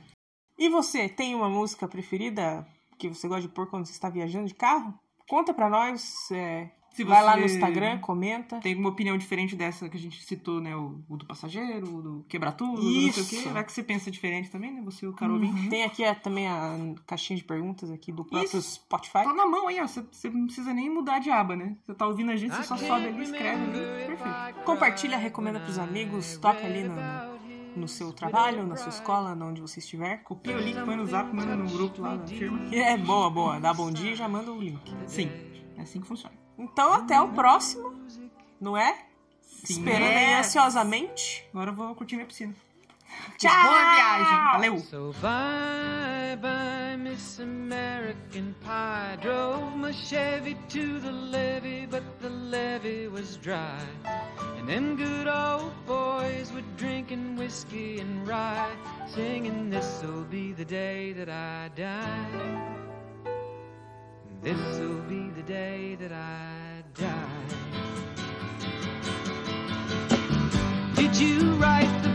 E 0.57 0.69
você, 0.69 1.09
tem 1.09 1.35
uma 1.35 1.49
música 1.49 1.89
preferida 1.89 2.65
que 2.99 3.09
você 3.09 3.27
gosta 3.27 3.43
de 3.43 3.49
pôr 3.55 3.69
quando 3.69 3.87
você 3.87 3.93
está 3.93 4.09
viajando 4.09 4.47
de 4.47 4.55
carro? 4.55 4.95
Conta 5.29 5.53
pra 5.53 5.69
nós. 5.69 6.31
é, 6.31 6.71
Se 6.93 7.05
Vai 7.05 7.23
lá 7.23 7.37
no 7.37 7.45
Instagram, 7.45 7.99
comenta. 7.99 8.61
Tem 8.61 8.75
uma 8.77 8.91
opinião 8.91 9.17
diferente 9.17 9.57
dessa 9.57 9.89
que 9.89 9.97
a 9.97 10.01
gente 10.01 10.23
citou, 10.25 10.61
né? 10.61 10.77
O, 10.77 11.03
o 11.09 11.17
do 11.17 11.25
passageiro, 11.27 11.97
o 11.97 12.03
do 12.03 12.25
quebrar 12.29 12.53
tudo, 12.53 12.81
do 12.81 12.83
não 12.83 13.13
sei 13.13 13.23
o 13.23 13.27
quê. 13.27 13.37
Isso. 13.37 13.49
Vai 13.51 13.65
que 13.65 13.73
você 13.73 13.83
pensa 13.83 14.11
diferente 14.11 14.51
também, 14.51 14.73
né? 14.73 14.83
Você 14.85 15.07
e 15.07 15.09
o 15.09 15.13
Carol 15.15 15.37
ouvinte. 15.37 15.69
Tem 15.71 15.85
aqui 15.85 16.05
a- 16.05 16.15
também 16.15 16.47
a 16.49 16.77
caixinha 17.07 17.37
de 17.39 17.45
perguntas 17.45 17.91
aqui 17.91 18.13
do 18.13 18.25
próprio 18.25 18.47
Isso. 18.59 18.61
Spotify. 18.75 19.25
Tá 19.25 19.33
na 19.33 19.47
mão 19.47 19.69
aí, 19.69 19.81
ó. 19.81 19.87
Você, 19.87 20.03
você 20.11 20.29
não 20.29 20.45
precisa 20.47 20.75
nem 20.75 20.91
mudar 20.91 21.19
de 21.19 21.31
aba, 21.31 21.57
né? 21.57 21.77
Você 21.87 21.95
tá 21.95 22.07
ouvindo 22.07 22.31
a 22.31 22.37
gente, 22.37 22.55
você 22.55 22.63
só 22.65 22.77
sobe 22.77 23.07
ali, 23.07 23.23
escreve 23.23 23.63
ali. 23.63 24.07
Perfeito. 24.07 24.65
Compartilha, 24.65 25.17
recomenda 25.17 25.61
pros 25.61 25.79
amigos, 25.79 26.37
toca 26.37 26.65
ali 26.67 26.85
no, 26.85 26.95
no 27.77 27.89
seu 27.89 28.13
trabalho, 28.13 28.67
na 28.67 28.77
sua 28.77 28.91
escola, 28.91 29.31
onde 29.45 29.61
você 29.63 29.79
estiver. 29.79 30.19
Copia 30.25 30.57
o 30.57 30.61
link, 30.61 30.79
põe 30.85 30.97
no 30.97 31.07
zap, 31.07 31.35
manda 31.35 31.57
no 31.57 31.69
grupo 31.71 32.03
lá 32.03 32.17
da 32.17 32.27
firma. 32.27 32.61
E 32.71 32.77
é 32.77 32.99
boa, 32.99 33.31
boa. 33.31 33.59
Dá 33.59 33.73
bom 33.73 33.91
dia 33.91 34.13
e 34.13 34.15
já 34.15 34.29
manda 34.29 34.53
o 34.53 34.61
link. 34.61 34.93
Sim, 35.07 35.31
é 35.79 35.83
assim 35.83 35.99
que 36.01 36.07
funciona. 36.07 36.42
Então 36.59 36.93
até 36.93 37.21
o 37.21 37.29
próximo, 37.29 37.95
não 38.61 38.77
é? 38.77 38.95
Sim. 39.43 39.75
Esperando 39.75 40.05
aí 40.05 40.35
ansiosamente. 40.35 41.45
Agora 41.53 41.71
eu 41.71 41.75
vou 41.75 41.95
curtir 41.95 42.17
minha 42.17 42.27
piscina. 42.27 42.55
Tchau! 43.39 43.51
Boa 43.51 43.95
viagem. 43.95 44.53
Valeu! 44.53 44.79
So 44.81 45.15
bye 45.21 46.37
bye, 46.41 46.97
Miss 46.97 47.41
American 47.41 48.55
Pie. 48.65 49.19
Drove 49.21 49.77
my 49.77 49.93
Chevy 49.93 50.57
to 50.69 50.99
the 51.01 51.13
levee, 51.13 51.87
but 51.87 52.03
the 52.21 52.31
levee 52.31 53.09
was 53.09 53.37
dry. 53.37 53.79
And 54.59 54.69
them 54.69 54.97
good 54.97 55.29
old 55.29 55.73
boys 55.87 56.53
were 56.53 56.65
drinking 56.77 57.37
whiskey 57.37 58.01
and 58.01 58.27
rye, 58.27 58.71
singing, 59.15 59.71
This'll 59.71 60.25
be 60.25 60.53
the 60.53 60.65
day 60.65 61.13
that 61.13 61.29
I 61.29 61.69
die. 61.77 62.82
This'll 64.43 65.01
be 65.09 65.31
the 65.37 65.43
day 65.43 65.95
that 66.01 66.11
I 66.11 66.83
die. 66.95 67.29
Did 70.97 71.17
you 71.17 71.55
write 71.55 72.03
the 72.03 72.12